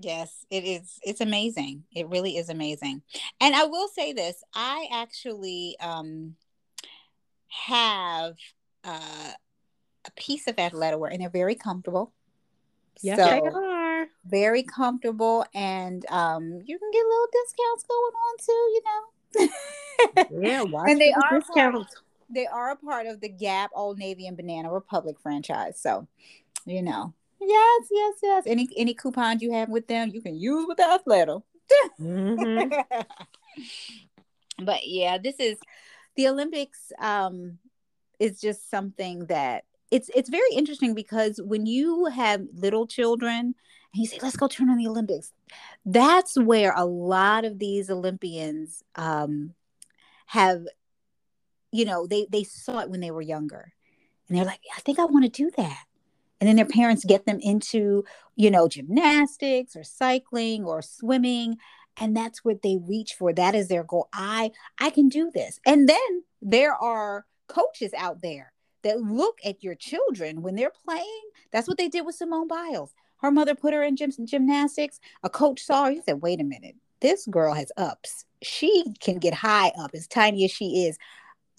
Yes, 0.00 0.46
it 0.50 0.64
is. 0.64 0.98
It's 1.02 1.20
amazing. 1.20 1.84
It 1.94 2.08
really 2.08 2.36
is 2.36 2.48
amazing. 2.48 3.02
And 3.40 3.54
I 3.54 3.64
will 3.64 3.88
say 3.88 4.12
this: 4.12 4.42
I 4.54 4.88
actually 4.92 5.76
um 5.80 6.36
have 7.48 8.36
uh, 8.84 9.32
a 10.06 10.10
piece 10.16 10.46
of 10.46 10.56
Athleta 10.56 10.98
wear, 10.98 11.10
and 11.10 11.20
they're 11.20 11.28
very 11.28 11.56
comfortable. 11.56 12.12
Yes, 13.02 13.18
so 13.18 13.24
they 13.24 13.40
are. 13.40 13.77
Very 14.28 14.62
comfortable, 14.62 15.44
and 15.54 16.04
um, 16.10 16.60
you 16.64 16.78
can 16.78 16.90
get 16.92 17.04
little 17.06 17.26
discounts 17.32 17.84
going 17.88 18.14
on 18.26 18.36
too. 18.46 18.52
You 18.74 18.82
know. 18.84 20.42
Yeah, 20.42 20.62
watch 20.70 20.90
And 20.90 21.00
they 21.00 21.12
those 21.12 21.22
are 21.30 21.40
discounts. 21.40 21.94
they 22.30 22.46
are 22.46 22.70
a 22.70 22.76
part 22.76 23.06
of 23.06 23.20
the 23.20 23.28
Gap, 23.28 23.70
Old 23.74 23.98
Navy, 23.98 24.26
and 24.26 24.36
Banana 24.36 24.72
Republic 24.72 25.16
franchise. 25.20 25.80
So, 25.80 26.06
you 26.66 26.82
know, 26.82 27.14
yes, 27.40 27.88
yes, 27.90 28.14
yes. 28.22 28.44
Any 28.46 28.68
any 28.76 28.94
coupons 28.94 29.42
you 29.42 29.52
have 29.52 29.68
with 29.68 29.86
them, 29.88 30.10
you 30.12 30.20
can 30.22 30.36
use 30.36 30.66
with 30.68 30.76
the 30.76 30.84
Athleta. 30.84 31.42
Mhm. 32.00 32.72
but 34.64 34.86
yeah, 34.86 35.18
this 35.18 35.36
is 35.38 35.58
the 36.16 36.28
Olympics. 36.28 36.92
Um, 37.00 37.58
is 38.18 38.40
just 38.40 38.68
something 38.68 39.26
that 39.26 39.64
it's 39.90 40.10
it's 40.14 40.28
very 40.28 40.50
interesting 40.52 40.94
because 40.94 41.40
when 41.40 41.66
you 41.66 42.06
have 42.06 42.42
little 42.52 42.86
children 42.86 43.54
and 43.92 44.00
you 44.02 44.06
say, 44.06 44.18
"Let's 44.22 44.36
go 44.36 44.48
turn 44.48 44.70
on 44.70 44.78
the 44.78 44.88
Olympics," 44.88 45.32
that's 45.84 46.36
where 46.36 46.72
a 46.76 46.84
lot 46.84 47.44
of 47.44 47.58
these 47.58 47.90
Olympians 47.90 48.82
um, 48.96 49.54
have, 50.26 50.66
you 51.72 51.84
know, 51.84 52.06
they 52.06 52.26
they 52.30 52.44
saw 52.44 52.80
it 52.80 52.90
when 52.90 53.00
they 53.00 53.10
were 53.10 53.22
younger, 53.22 53.72
and 54.28 54.36
they're 54.36 54.44
like, 54.44 54.60
"I 54.76 54.80
think 54.80 54.98
I 54.98 55.04
want 55.04 55.24
to 55.24 55.30
do 55.30 55.50
that." 55.56 55.84
And 56.40 56.48
then 56.48 56.56
their 56.56 56.66
parents 56.66 57.04
get 57.04 57.26
them 57.26 57.40
into, 57.40 58.04
you 58.36 58.50
know, 58.50 58.68
gymnastics 58.68 59.74
or 59.74 59.82
cycling 59.82 60.64
or 60.64 60.82
swimming, 60.82 61.56
and 61.96 62.16
that's 62.16 62.44
what 62.44 62.62
they 62.62 62.78
reach 62.80 63.14
for. 63.14 63.32
That 63.32 63.54
is 63.54 63.68
their 63.68 63.84
goal. 63.84 64.08
I 64.12 64.52
I 64.78 64.90
can 64.90 65.08
do 65.08 65.30
this. 65.32 65.60
And 65.66 65.88
then 65.88 66.24
there 66.40 66.74
are 66.74 67.26
coaches 67.48 67.92
out 67.96 68.22
there 68.22 68.52
that 68.82 69.00
look 69.00 69.38
at 69.44 69.64
your 69.64 69.74
children 69.74 70.42
when 70.42 70.54
they're 70.54 70.72
playing. 70.84 71.22
That's 71.50 71.66
what 71.66 71.78
they 71.78 71.88
did 71.88 72.06
with 72.06 72.14
Simone 72.14 72.46
Biles. 72.46 72.94
Her 73.18 73.30
mother 73.30 73.54
put 73.54 73.74
her 73.74 73.82
in 73.82 73.96
gym, 73.96 74.12
gymnastics. 74.24 75.00
A 75.22 75.30
coach 75.30 75.62
saw 75.62 75.86
her. 75.86 75.90
He 75.92 76.00
said, 76.02 76.22
"Wait 76.22 76.40
a 76.40 76.44
minute. 76.44 76.76
This 77.00 77.26
girl 77.26 77.54
has 77.54 77.70
ups. 77.76 78.24
She 78.42 78.84
can 79.00 79.18
get 79.18 79.34
high 79.34 79.72
up, 79.78 79.90
as 79.94 80.06
tiny 80.06 80.44
as 80.44 80.50
she 80.50 80.84
is. 80.86 80.98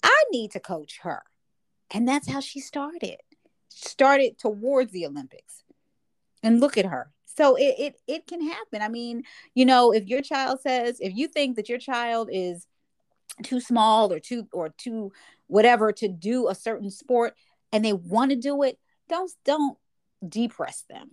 I 0.02 0.24
need 0.30 0.50
to 0.52 0.60
coach 0.60 0.98
her." 1.02 1.22
And 1.90 2.06
that's 2.08 2.28
how 2.28 2.40
she 2.40 2.60
started. 2.60 3.16
Started 3.68 4.38
towards 4.38 4.92
the 4.92 5.06
Olympics. 5.06 5.64
And 6.42 6.60
look 6.60 6.78
at 6.78 6.86
her. 6.86 7.12
so 7.24 7.54
it, 7.56 7.74
it 7.78 8.00
it 8.06 8.26
can 8.26 8.42
happen 8.46 8.82
i 8.82 8.88
mean 8.88 9.22
you 9.54 9.64
know 9.64 9.92
if 9.92 10.06
your 10.06 10.20
child 10.20 10.60
says 10.60 10.98
if 11.00 11.14
you 11.16 11.28
think 11.28 11.56
that 11.56 11.68
your 11.68 11.78
child 11.78 12.28
is 12.32 12.66
too 13.42 13.60
small 13.60 14.12
or 14.12 14.18
too 14.20 14.46
or 14.52 14.70
too 14.70 15.12
whatever 15.46 15.92
to 15.92 16.08
do 16.08 16.48
a 16.48 16.54
certain 16.54 16.90
sport 16.90 17.34
and 17.72 17.84
they 17.84 17.92
want 17.92 18.30
to 18.30 18.36
do 18.36 18.62
it 18.62 18.78
don't 19.08 19.30
don't 19.44 19.78
depress 20.28 20.84
them 20.90 21.10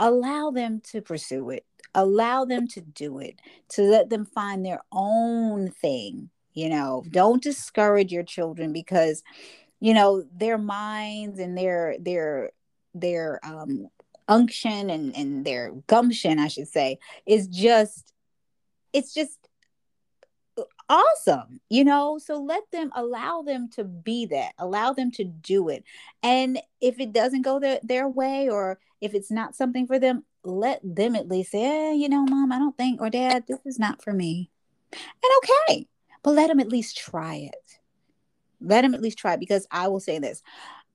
allow 0.00 0.50
them 0.50 0.80
to 0.90 1.00
pursue 1.00 1.50
it. 1.50 1.64
Allow 1.94 2.44
them 2.44 2.66
to 2.68 2.80
do 2.80 3.18
it 3.20 3.40
to 3.70 3.82
let 3.82 4.10
them 4.10 4.24
find 4.24 4.66
their 4.66 4.80
own 4.92 5.70
thing 5.70 6.30
you 6.54 6.68
know. 6.68 7.04
Don't 7.10 7.42
discourage 7.42 8.12
your 8.12 8.22
children 8.22 8.72
because 8.72 9.22
you 9.80 9.94
know 9.94 10.24
their 10.34 10.58
minds 10.58 11.38
and 11.38 11.56
their 11.56 11.96
their 11.98 12.50
their 12.94 13.40
um 13.42 13.88
unction 14.28 14.90
and 14.90 15.16
and 15.16 15.44
their 15.44 15.72
gumption 15.88 16.38
i 16.38 16.46
should 16.46 16.68
say 16.68 16.98
is 17.26 17.48
just 17.48 18.12
it's 18.92 19.12
just 19.12 19.48
awesome 20.90 21.60
you 21.68 21.84
know 21.84 22.18
so 22.18 22.36
let 22.36 22.68
them 22.72 22.90
allow 22.96 23.42
them 23.42 23.68
to 23.70 23.84
be 23.84 24.26
that 24.26 24.52
allow 24.58 24.92
them 24.92 25.10
to 25.12 25.22
do 25.22 25.68
it. 25.68 25.84
And 26.22 26.60
if 26.80 26.98
it 26.98 27.12
doesn't 27.12 27.42
go 27.42 27.60
their, 27.60 27.78
their 27.84 28.08
way 28.08 28.50
or 28.50 28.80
if 29.00 29.14
it's 29.14 29.30
not 29.30 29.54
something 29.54 29.86
for 29.86 30.00
them 30.00 30.24
let 30.42 30.80
them 30.82 31.14
at 31.14 31.28
least 31.28 31.52
say 31.52 31.90
eh, 31.90 31.92
you 31.92 32.08
know 32.08 32.24
mom 32.24 32.50
i 32.50 32.58
don't 32.58 32.76
think 32.76 33.00
or 33.00 33.08
dad 33.08 33.44
this 33.46 33.60
is 33.64 33.78
not 33.78 34.02
for 34.02 34.12
me. 34.12 34.50
And 34.92 35.32
okay 35.38 35.86
but 36.24 36.32
let 36.32 36.48
them 36.48 36.60
at 36.60 36.68
least 36.68 36.98
try 36.98 37.36
it. 37.36 37.78
Let 38.60 38.82
them 38.82 38.92
at 38.92 39.00
least 39.00 39.16
try 39.16 39.34
it 39.34 39.40
because 39.40 39.68
i 39.70 39.86
will 39.86 40.00
say 40.00 40.18
this 40.18 40.42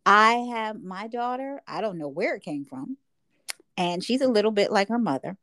i 0.06 0.34
have 0.52 0.84
my 0.84 1.08
daughter 1.08 1.62
i 1.68 1.80
don't 1.80 1.98
know 1.98 2.10
where 2.10 2.36
it 2.36 2.44
came 2.44 2.66
from 2.66 2.98
and 3.78 4.04
she's 4.04 4.22
a 4.22 4.28
little 4.28 4.52
bit 4.52 4.72
like 4.72 4.90
her 4.90 5.00
mother. 5.00 5.38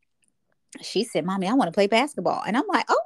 She 0.82 1.04
said 1.04 1.24
mommy 1.24 1.48
i 1.48 1.54
want 1.54 1.68
to 1.68 1.72
play 1.72 1.86
basketball. 1.86 2.42
And 2.46 2.54
i'm 2.54 2.66
like 2.68 2.84
oh 2.90 3.00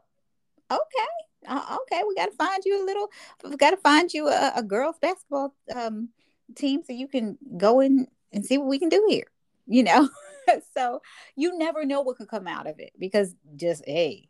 okay 0.73 1.26
uh, 1.47 1.77
okay, 1.83 2.03
we 2.07 2.15
got 2.15 2.27
to 2.27 2.37
find 2.37 2.63
you 2.65 2.83
a 2.83 2.85
little, 2.85 3.11
we 3.45 3.57
got 3.57 3.71
to 3.71 3.77
find 3.77 4.13
you 4.13 4.29
a, 4.29 4.53
a 4.57 4.63
girls 4.63 4.97
basketball 5.01 5.55
um, 5.75 6.09
team 6.55 6.83
so 6.85 6.93
you 6.93 7.09
can 7.09 7.39
go 7.57 7.81
in 7.81 8.07
and 8.33 8.45
see 8.45 8.59
what 8.59 8.69
we 8.69 8.79
can 8.79 8.89
do 8.89 9.05
here, 9.09 9.27
you 9.67 9.83
know? 9.83 10.09
so 10.77 11.01
you 11.35 11.57
never 11.59 11.85
know 11.85 12.01
what 12.01 12.17
could 12.17 12.29
come 12.29 12.47
out 12.47 12.67
of 12.67 12.79
it 12.79 12.93
because 12.99 13.35
just, 13.57 13.85
hey, 13.87 14.29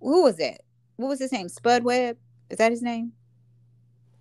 who 0.00 0.22
was 0.22 0.36
that? 0.36 0.60
What 0.96 1.08
was 1.08 1.20
his 1.20 1.32
name? 1.32 1.48
Spud 1.48 1.84
Webb? 1.84 2.16
Is 2.50 2.58
that 2.58 2.70
his 2.70 2.82
name? 2.82 3.12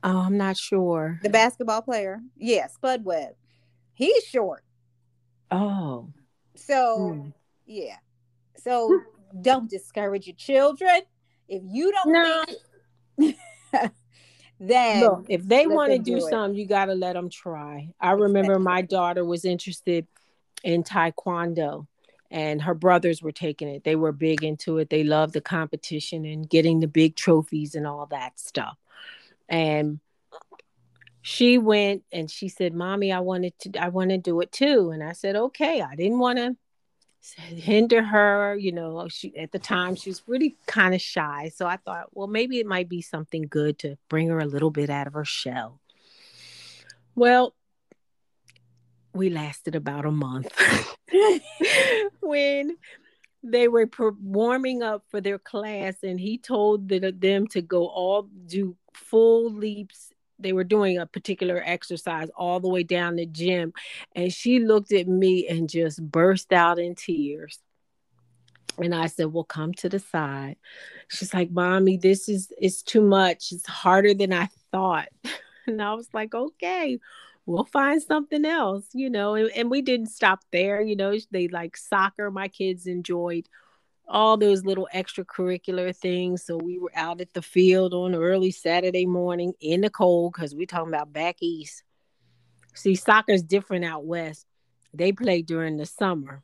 Oh, 0.04 0.20
I'm 0.20 0.38
not 0.38 0.58
sure. 0.58 1.20
The 1.24 1.30
basketball 1.30 1.82
player? 1.82 2.22
Yeah, 2.36 2.68
Spud 2.68 3.04
Webb. 3.04 3.34
He's 3.94 4.24
short. 4.24 4.64
Oh. 5.50 6.10
So, 6.56 7.14
hmm. 7.14 7.30
yeah. 7.66 7.98
So 8.58 9.02
don't 9.42 9.70
discourage 9.70 10.28
your 10.28 10.36
children 10.36 11.02
if 11.48 11.62
you 11.66 11.92
don't 11.92 12.12
no. 12.12 12.44
think, 13.18 13.36
then 14.60 15.02
Look, 15.02 15.26
if 15.30 15.48
they 15.48 15.68
want 15.68 15.92
to 15.92 16.00
do, 16.00 16.16
do 16.16 16.22
something, 16.22 16.58
you 16.58 16.66
got 16.66 16.86
to 16.86 16.96
let 16.96 17.14
them 17.14 17.30
try. 17.30 17.94
I 18.00 18.12
remember 18.12 18.60
my 18.60 18.82
daughter 18.82 19.24
was 19.26 19.46
interested 19.46 20.08
in 20.64 20.84
taekwondo 20.84 21.88
and 22.30 22.62
her 22.62 22.74
brothers 22.74 23.22
were 23.22 23.32
taking 23.32 23.70
it. 23.70 23.84
They 23.84 23.96
were 23.96 24.12
big 24.12 24.44
into 24.44 24.78
it. 24.80 24.90
They 24.90 25.04
loved 25.04 25.34
the 25.34 25.42
competition 25.42 26.26
and 26.26 26.50
getting 26.50 26.80
the 26.80 26.88
big 26.88 27.16
trophies 27.16 27.76
and 27.76 27.88
all 27.88 28.06
that 28.08 28.40
stuff. 28.40 28.78
And 29.48 30.00
she 31.22 31.58
went 31.58 32.04
and 32.12 32.30
she 32.30 32.50
said, 32.50 32.74
"Mommy, 32.74 33.12
I 33.12 33.20
wanted 33.20 33.58
to 33.60 33.78
I 33.82 33.90
want 33.90 34.10
to 34.12 34.18
do 34.18 34.40
it 34.42 34.52
too." 34.52 34.92
And 34.92 35.04
I 35.04 35.14
said, 35.14 35.36
"Okay." 35.36 35.82
I 35.82 35.96
didn't 35.96 36.20
want 36.20 36.38
to 36.38 36.56
hinder 37.34 38.04
her 38.04 38.56
you 38.56 38.72
know 38.72 39.08
she 39.08 39.36
at 39.38 39.52
the 39.52 39.60
time 39.60 39.96
she 39.96 40.10
was 40.10 40.24
really 40.28 40.56
kind 40.66 40.94
of 40.94 41.02
shy 41.02 41.52
so 41.54 41.66
i 41.66 41.78
thought 41.78 42.08
well 42.14 42.28
maybe 42.28 42.60
it 42.60 42.66
might 42.66 42.90
be 42.90 43.02
something 43.02 43.44
good 43.44 43.78
to 43.80 43.98
bring 44.10 44.30
her 44.30 44.40
a 44.40 44.46
little 44.46 44.72
bit 44.72 44.90
out 44.90 45.08
of 45.08 45.14
her 45.14 45.26
shell. 45.26 45.80
Well 47.16 47.56
we 49.14 49.30
lasted 49.30 49.76
about 49.76 50.06
a 50.06 50.12
month 50.12 50.52
when 52.22 52.78
they 53.44 53.68
were 53.68 53.90
warming 54.22 54.84
up 54.84 55.04
for 55.10 55.22
their 55.22 55.40
class 55.40 56.04
and 56.04 56.20
he 56.20 56.38
told 56.38 56.90
the, 56.90 57.12
them 57.12 57.48
to 57.48 57.62
go 57.62 57.88
all 57.88 58.30
do 58.46 58.76
full 58.94 59.52
leaps 59.52 60.12
they 60.40 60.54
were 60.54 60.64
doing 60.64 60.98
a 60.98 61.06
particular 61.06 61.62
exercise 61.66 62.30
all 62.36 62.60
the 62.60 62.68
way 62.68 62.84
down 62.84 63.16
the 63.16 63.26
gym 63.26 63.74
and 64.16 64.34
she 64.34 64.60
looked 64.60 64.92
at 64.92 65.08
me 65.08 65.48
and 65.48 65.70
just 65.70 66.02
burst 66.02 66.54
out 66.54 66.80
in 66.80 66.96
tears. 66.96 67.60
And 68.80 68.94
i 68.94 69.08
said 69.08 69.34
well 69.34 69.44
come 69.44 69.74
to 69.76 69.90
the 69.90 70.00
side. 70.00 70.58
She's 71.08 71.34
like 71.34 71.52
mommy 71.52 71.98
this 71.98 72.30
is 72.30 72.52
it's 72.58 72.84
too 72.84 73.02
much. 73.02 73.52
It's 73.52 73.68
harder 73.68 74.14
than 74.14 74.34
i 74.34 74.50
thought. 74.72 75.10
And 75.70 75.82
i 75.82 75.94
was 75.96 76.08
like 76.14 76.34
okay 76.34 76.98
we'll 77.46 77.66
find 77.66 78.02
something 78.02 78.46
else 78.46 78.86
you 78.94 79.10
know 79.10 79.36
and, 79.36 79.50
and 79.52 79.72
we 79.72 79.82
didn't 79.82 80.08
stop 80.08 80.42
there 80.52 80.82
you 80.82 80.96
know 80.96 81.14
they 81.32 81.48
like 81.48 81.76
soccer 81.76 82.30
my 82.30 82.48
kids 82.48 82.88
enjoyed 82.88 83.50
all 84.08 84.38
those 84.38 84.64
little 84.64 84.88
extracurricular 84.94 85.96
things. 85.96 86.46
So 86.46 86.58
we 86.58 86.80
were 86.80 86.92
out 86.96 87.22
at 87.22 87.34
the 87.34 87.42
field 87.42 87.94
on 87.94 88.16
early 88.16 88.52
Saturday 88.52 89.06
morning 89.06 89.54
in 89.60 89.82
the 89.82 89.90
cold 89.90 90.34
because 90.34 90.56
we're 90.56 90.66
talking 90.66 90.94
about 90.94 91.14
back 91.14 91.38
east. 91.42 91.84
See, 92.74 92.96
soccer's 92.96 93.44
different 93.44 93.86
out 93.86 94.06
west. 94.06 94.46
They 94.94 95.12
play 95.12 95.42
during 95.42 95.78
the 95.78 95.86
summer 95.86 96.44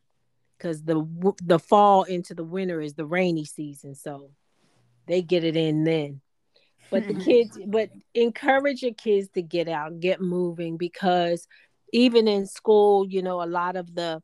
because 0.57 0.84
the 0.84 1.05
the 1.43 1.59
fall 1.59 2.03
into 2.03 2.34
the 2.34 2.43
winter 2.43 2.82
is 2.82 2.95
the 2.95 3.05
rainy 3.05 3.45
season. 3.45 3.95
So 3.95 4.32
they 5.07 5.22
get 5.22 5.43
it 5.43 5.55
in 5.55 5.84
then. 5.84 6.22
But 6.91 7.07
the 7.07 7.14
kids, 7.24 7.57
but 7.66 7.89
encourage 8.14 8.84
your 8.84 8.93
kids 8.93 9.30
to 9.36 9.41
get 9.41 9.68
out, 9.68 9.99
get 9.99 10.22
moving 10.22 10.78
because 10.78 11.47
even 11.91 12.28
in 12.28 12.45
school, 12.45 13.07
you 13.07 13.22
know, 13.22 13.41
a 13.41 13.45
lot 13.45 13.76
of 13.76 13.93
the 13.93 14.22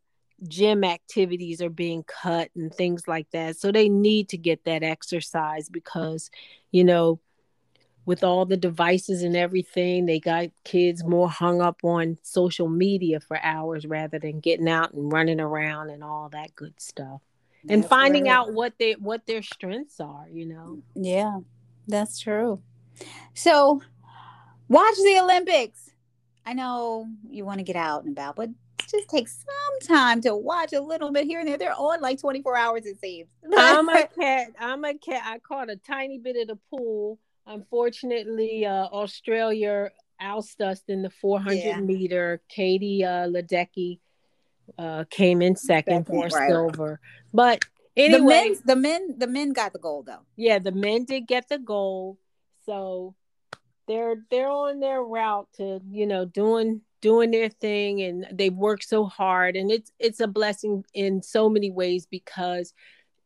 gym 0.48 0.84
activities 0.84 1.62
are 1.62 1.70
being 1.70 2.04
cut 2.04 2.50
and 2.56 2.74
things 2.74 3.08
like 3.08 3.30
that. 3.32 3.58
So 3.58 3.72
they 3.72 3.90
need 3.90 4.30
to 4.30 4.38
get 4.38 4.64
that 4.66 4.84
exercise 4.84 5.70
because, 5.70 6.30
you 6.72 6.84
know, 6.84 7.20
with 8.06 8.24
all 8.24 8.46
the 8.46 8.58
devices 8.58 9.22
and 9.22 9.36
everything, 9.36 10.06
they 10.06 10.20
got 10.20 10.48
kids 10.64 11.04
more 11.04 11.30
hung 11.30 11.62
up 11.62 11.82
on 11.84 12.18
social 12.24 12.68
media 12.68 13.20
for 13.20 13.40
hours 13.44 13.86
rather 13.86 14.18
than 14.18 14.40
getting 14.40 14.68
out 14.68 14.94
and 14.94 15.12
running 15.12 15.40
around 15.40 15.92
and 15.92 16.04
all 16.04 16.30
that 16.30 16.56
good 16.56 16.80
stuff. 16.82 17.22
That's 17.64 17.74
and 17.74 17.86
finding 17.86 18.24
right. 18.24 18.32
out 18.32 18.54
what 18.54 18.74
they 18.80 18.94
what 18.94 19.28
their 19.28 19.44
strengths 19.44 20.00
are, 20.00 20.26
you 20.32 20.46
know. 20.46 20.82
Mm, 20.98 21.06
yeah. 21.06 21.40
That's 21.88 22.20
true. 22.20 22.62
So, 23.34 23.82
watch 24.68 24.96
the 24.96 25.20
Olympics. 25.22 25.92
I 26.46 26.54
know 26.54 27.08
you 27.30 27.46
want 27.46 27.60
to 27.60 27.64
get 27.64 27.76
out 27.76 28.04
and 28.04 28.12
about, 28.18 28.36
but 28.36 28.50
just 28.88 29.10
take 29.10 29.28
some 29.28 29.80
time 29.88 30.22
to 30.22 30.36
watch 30.36 30.74
a 30.74 30.82
little 30.82 31.12
bit 31.12 31.26
here 31.26 31.40
and 31.40 31.48
there. 31.48 31.58
They're 31.58 31.74
on 31.74 32.02
like 32.02 32.20
24 32.20 32.58
hours, 32.58 32.86
it 32.86 33.00
seems. 33.00 33.30
I'm 33.58 33.90
a 33.90 34.08
cat. 34.08 34.48
I'm 34.60 34.84
a 34.86 34.94
cat. 34.94 35.24
I 35.26 35.40
caught 35.40 35.70
a 35.70 35.76
tiny 35.76 36.18
bit 36.18 36.36
of 36.38 36.48
the 36.48 36.60
pool. 36.70 37.20
Unfortunately, 37.46 38.66
uh, 38.66 38.86
Australia 38.86 39.90
ousted 40.20 40.68
us 40.68 40.82
in 40.88 41.02
the 41.02 41.10
400 41.10 41.56
yeah. 41.56 41.80
meter. 41.80 42.42
Katie 42.50 43.04
uh, 43.04 43.28
Ledecky 43.28 44.00
uh, 44.78 45.06
came 45.10 45.42
in 45.42 45.56
second, 45.56 46.06
for 46.06 46.28
right. 46.28 46.50
silver. 46.50 47.00
But 47.34 47.64
anyway, 47.96 48.20
the 48.20 48.26
men, 48.26 48.62
the 48.66 48.76
men, 48.76 49.16
the 49.18 49.28
men 49.28 49.54
got 49.54 49.74
the 49.74 49.80
gold 49.80 50.06
though. 50.08 50.26
Yeah, 50.36 50.60
the 50.60 50.72
men 50.72 51.06
did 51.06 51.28
get 51.28 51.50
the 51.50 51.58
gold. 51.58 52.18
So 52.66 53.16
they're 53.88 54.18
they're 54.30 54.50
on 54.50 54.80
their 54.80 55.02
route 55.02 55.48
to 55.58 55.82
you 55.90 56.06
know 56.06 56.26
doing 56.26 56.82
doing 57.02 57.32
their 57.32 57.50
thing 57.50 58.02
and 58.02 58.28
they've 58.32 58.54
worked 58.54 58.88
so 58.88 59.06
hard 59.06 59.56
and 59.56 59.72
it's 59.72 59.92
it's 60.00 60.20
a 60.20 60.28
blessing 60.28 60.84
in 60.94 61.22
so 61.22 61.50
many 61.50 61.72
ways 61.72 62.06
because 62.06 62.74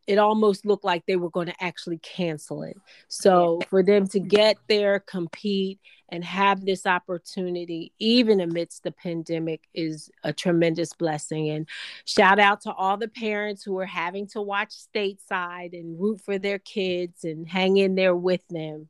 it 0.07 0.17
almost 0.17 0.65
looked 0.65 0.83
like 0.83 1.05
they 1.05 1.15
were 1.15 1.29
going 1.29 1.47
to 1.47 1.63
actually 1.63 1.97
cancel 1.99 2.63
it. 2.63 2.75
So 3.07 3.61
for 3.69 3.83
them 3.83 4.07
to 4.09 4.19
get 4.19 4.57
there, 4.67 4.99
compete, 4.99 5.79
and 6.09 6.23
have 6.23 6.65
this 6.65 6.85
opportunity, 6.85 7.93
even 7.99 8.41
amidst 8.41 8.83
the 8.83 8.91
pandemic, 8.91 9.61
is 9.73 10.11
a 10.23 10.33
tremendous 10.33 10.93
blessing. 10.93 11.49
And 11.49 11.67
shout 12.05 12.39
out 12.39 12.61
to 12.61 12.73
all 12.73 12.97
the 12.97 13.07
parents 13.07 13.63
who 13.63 13.77
are 13.79 13.85
having 13.85 14.27
to 14.27 14.41
watch 14.41 14.71
stateside 14.71 15.73
and 15.73 15.99
root 15.99 16.21
for 16.21 16.37
their 16.37 16.59
kids 16.59 17.23
and 17.23 17.47
hang 17.47 17.77
in 17.77 17.95
there 17.95 18.15
with 18.15 18.45
them. 18.49 18.89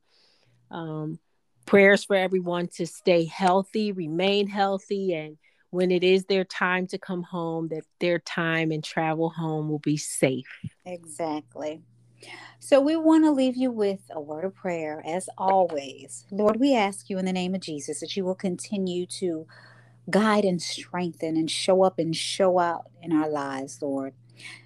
Um, 0.72 1.20
prayers 1.66 2.04
for 2.04 2.16
everyone 2.16 2.68
to 2.76 2.86
stay 2.86 3.26
healthy, 3.26 3.92
remain 3.92 4.48
healthy, 4.48 5.14
and 5.14 5.38
when 5.72 5.92
it 5.92 6.04
is 6.04 6.26
their 6.26 6.44
time 6.44 6.88
to 6.88 6.98
come 6.98 7.24
home, 7.24 7.70
that 7.70 7.84
their 8.00 8.20
time 8.20 8.72
and 8.72 8.84
travel 8.84 9.30
home 9.30 9.70
will 9.70 9.80
be 9.80 9.98
safe. 9.98 10.46
Exactly. 10.86 11.82
So 12.60 12.80
we 12.80 12.96
want 12.96 13.26
to 13.26 13.32
leave 13.32 13.58
you 13.58 13.72
with 13.72 14.00
a 14.12 14.22
word 14.22 14.46
of 14.46 14.56
prayer 14.56 15.04
as 15.06 15.28
always. 15.38 16.26
Lord, 16.32 16.60
we 16.60 16.76
ask 16.76 17.10
you 17.10 17.18
in 17.18 17.26
the 17.26 17.34
name 17.34 17.56
of 17.56 17.62
Jesus 17.62 18.00
that 18.00 18.16
you 18.16 18.24
will 18.24 18.36
continue 18.36 19.06
to 19.08 19.48
guide 20.10 20.46
and 20.46 20.62
strengthen 20.62 21.36
and 21.36 21.50
show 21.50 21.84
up 21.84 22.00
and 22.00 22.16
show 22.16 22.60
out 22.60 22.90
in 23.02 23.12
our 23.12 23.30
lives, 23.30 23.82
Lord. 23.82 24.14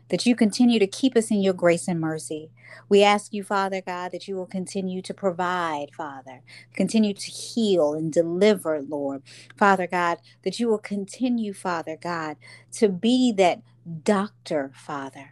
That 0.09 0.25
you 0.25 0.35
continue 0.35 0.79
to 0.79 0.87
keep 0.87 1.15
us 1.17 1.31
in 1.31 1.41
your 1.41 1.53
grace 1.53 1.87
and 1.87 1.99
mercy. 1.99 2.51
We 2.89 3.03
ask 3.03 3.33
you, 3.33 3.43
Father 3.43 3.81
God, 3.85 4.11
that 4.11 4.27
you 4.27 4.35
will 4.35 4.47
continue 4.47 5.01
to 5.03 5.13
provide, 5.13 5.87
Father, 5.95 6.41
continue 6.73 7.13
to 7.13 7.31
heal 7.31 7.93
and 7.93 8.11
deliver, 8.13 8.81
Lord. 8.81 9.23
Father 9.57 9.87
God, 9.87 10.19
that 10.43 10.59
you 10.59 10.67
will 10.69 10.79
continue, 10.79 11.53
Father 11.53 11.97
God, 12.01 12.37
to 12.73 12.89
be 12.89 13.31
that 13.33 13.61
doctor, 14.03 14.71
Father 14.75 15.31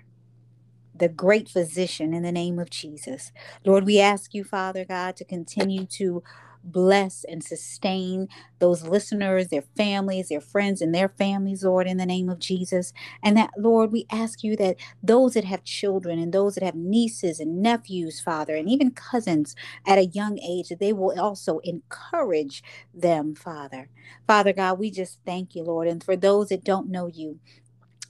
the 0.95 1.09
great 1.09 1.49
physician 1.49 2.13
in 2.13 2.23
the 2.23 2.32
name 2.32 2.59
of 2.59 2.69
Jesus. 2.69 3.32
Lord, 3.65 3.86
we 3.86 3.99
ask 3.99 4.34
you, 4.34 4.43
Father 4.43 4.86
God, 4.86 5.15
to 5.17 5.26
continue 5.26 5.86
to 5.88 6.23
bless 6.66 7.26
and 7.26 7.43
sustain 7.43 8.28
those 8.59 8.84
listeners, 8.88 9.49
their 9.49 9.63
families, 9.78 10.30
their 10.30 10.41
friends, 10.41 10.82
and 10.82 10.93
their 10.95 11.09
families, 11.09 11.63
Lord, 11.63 11.88
in 11.88 11.97
the 11.97 12.05
name 12.05 12.30
of 12.30 12.39
Jesus. 12.39 12.93
And 13.24 13.38
that, 13.38 13.51
Lord, 13.57 13.91
we 13.91 14.05
ask 14.11 14.43
you 14.43 14.55
that 14.57 14.78
those 15.03 15.34
that 15.36 15.45
have 15.45 15.63
children 15.63 16.20
and 16.20 16.34
those 16.34 16.55
that 16.55 16.63
have 16.63 16.76
nieces 16.76 17.39
and 17.39 17.61
nephews, 17.61 18.22
Father, 18.22 18.55
and 18.55 18.70
even 18.70 18.91
cousins 18.91 19.55
at 19.86 19.99
a 19.99 20.05
young 20.07 20.39
age, 20.39 20.70
that 20.70 20.80
they 20.80 20.93
will 20.93 21.20
also 21.20 21.59
encourage 21.59 22.63
them, 22.93 23.36
Father. 23.36 23.89
Father 24.28 24.53
God, 24.53 24.80
we 24.80 24.91
just 24.91 25.20
thank 25.26 25.55
you, 25.55 25.63
Lord. 25.63 25.88
And 25.88 26.03
for 26.03 26.16
those 26.16 26.49
that 26.49 26.63
don't 26.63 26.89
know 26.89 27.07
you, 27.07 27.39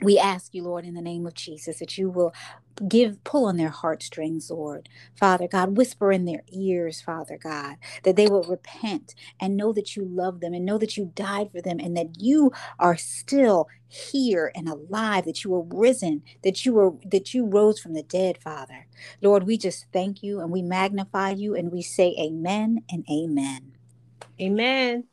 we 0.02 0.18
ask 0.18 0.54
you, 0.54 0.64
Lord, 0.64 0.86
in 0.86 0.94
the 0.94 1.02
name 1.02 1.26
of 1.26 1.34
Jesus, 1.34 1.80
that 1.80 1.98
you 1.98 2.10
will 2.10 2.34
give 2.88 3.24
pull 3.24 3.46
on 3.46 3.58
their 3.58 3.70
heartstrings 3.70 4.50
lord. 4.52 4.90
Father 5.16 5.48
god 5.48 5.78
whisper 5.78 6.12
in 6.12 6.26
their 6.26 6.42
ears 6.52 7.02
father 7.02 7.38
god 7.42 7.78
that 8.04 8.16
they 8.16 8.28
will 8.28 8.44
repent 8.44 9.16
and 9.40 9.56
know 9.56 9.72
that 9.72 9.96
you 9.96 10.04
love 10.04 10.42
them 10.42 10.54
and 10.54 10.66
know 10.66 10.78
that 10.78 10.98
you 10.98 11.12
died 11.16 11.50
for 11.52 11.62
them 11.62 11.80
and 11.80 11.96
that 11.96 12.20
you 12.20 12.52
are 12.80 12.98
still 12.98 13.68
here 13.88 14.52
and 14.56 14.68
alive 14.68 15.24
that 15.26 15.44
you 15.44 15.52
were 15.52 15.64
risen 15.64 16.22
that 16.44 16.66
you 16.66 16.74
were 16.74 16.92
that 17.06 17.34
you 17.34 17.46
rose 17.46 17.80
from 17.80 17.94
the 17.94 18.04
dead 18.04 18.38
father. 18.38 18.88
Lord 19.22 19.44
we 19.44 19.58
just 19.58 19.86
thank 19.94 20.22
you 20.22 20.42
and 20.42 20.52
we 20.52 20.62
magnify 20.62 21.32
you 21.32 21.56
and 21.56 21.72
we 21.72 21.82
say 21.82 22.16
amen 22.20 22.84
and 22.92 23.06
amen. 23.10 23.72
Amen. 24.42 25.06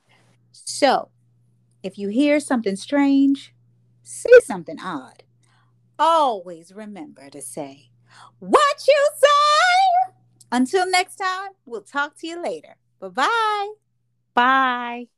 So 0.50 1.10
if 1.84 1.96
you 1.96 2.08
hear 2.08 2.40
something 2.40 2.74
strange 2.74 3.54
see 4.12 4.40
something 4.44 4.78
odd, 4.80 5.24
always 5.98 6.72
remember 6.72 7.30
to 7.30 7.40
say, 7.40 7.90
What 8.38 8.84
you 8.86 9.08
say? 9.16 10.14
Until 10.50 10.88
next 10.90 11.16
time, 11.16 11.52
we'll 11.64 11.82
talk 11.82 12.16
to 12.18 12.26
you 12.26 12.42
later. 12.42 12.76
Bye-bye. 13.00 13.72
Bye 14.34 14.34
bye. 14.34 15.06
bye 15.06 15.08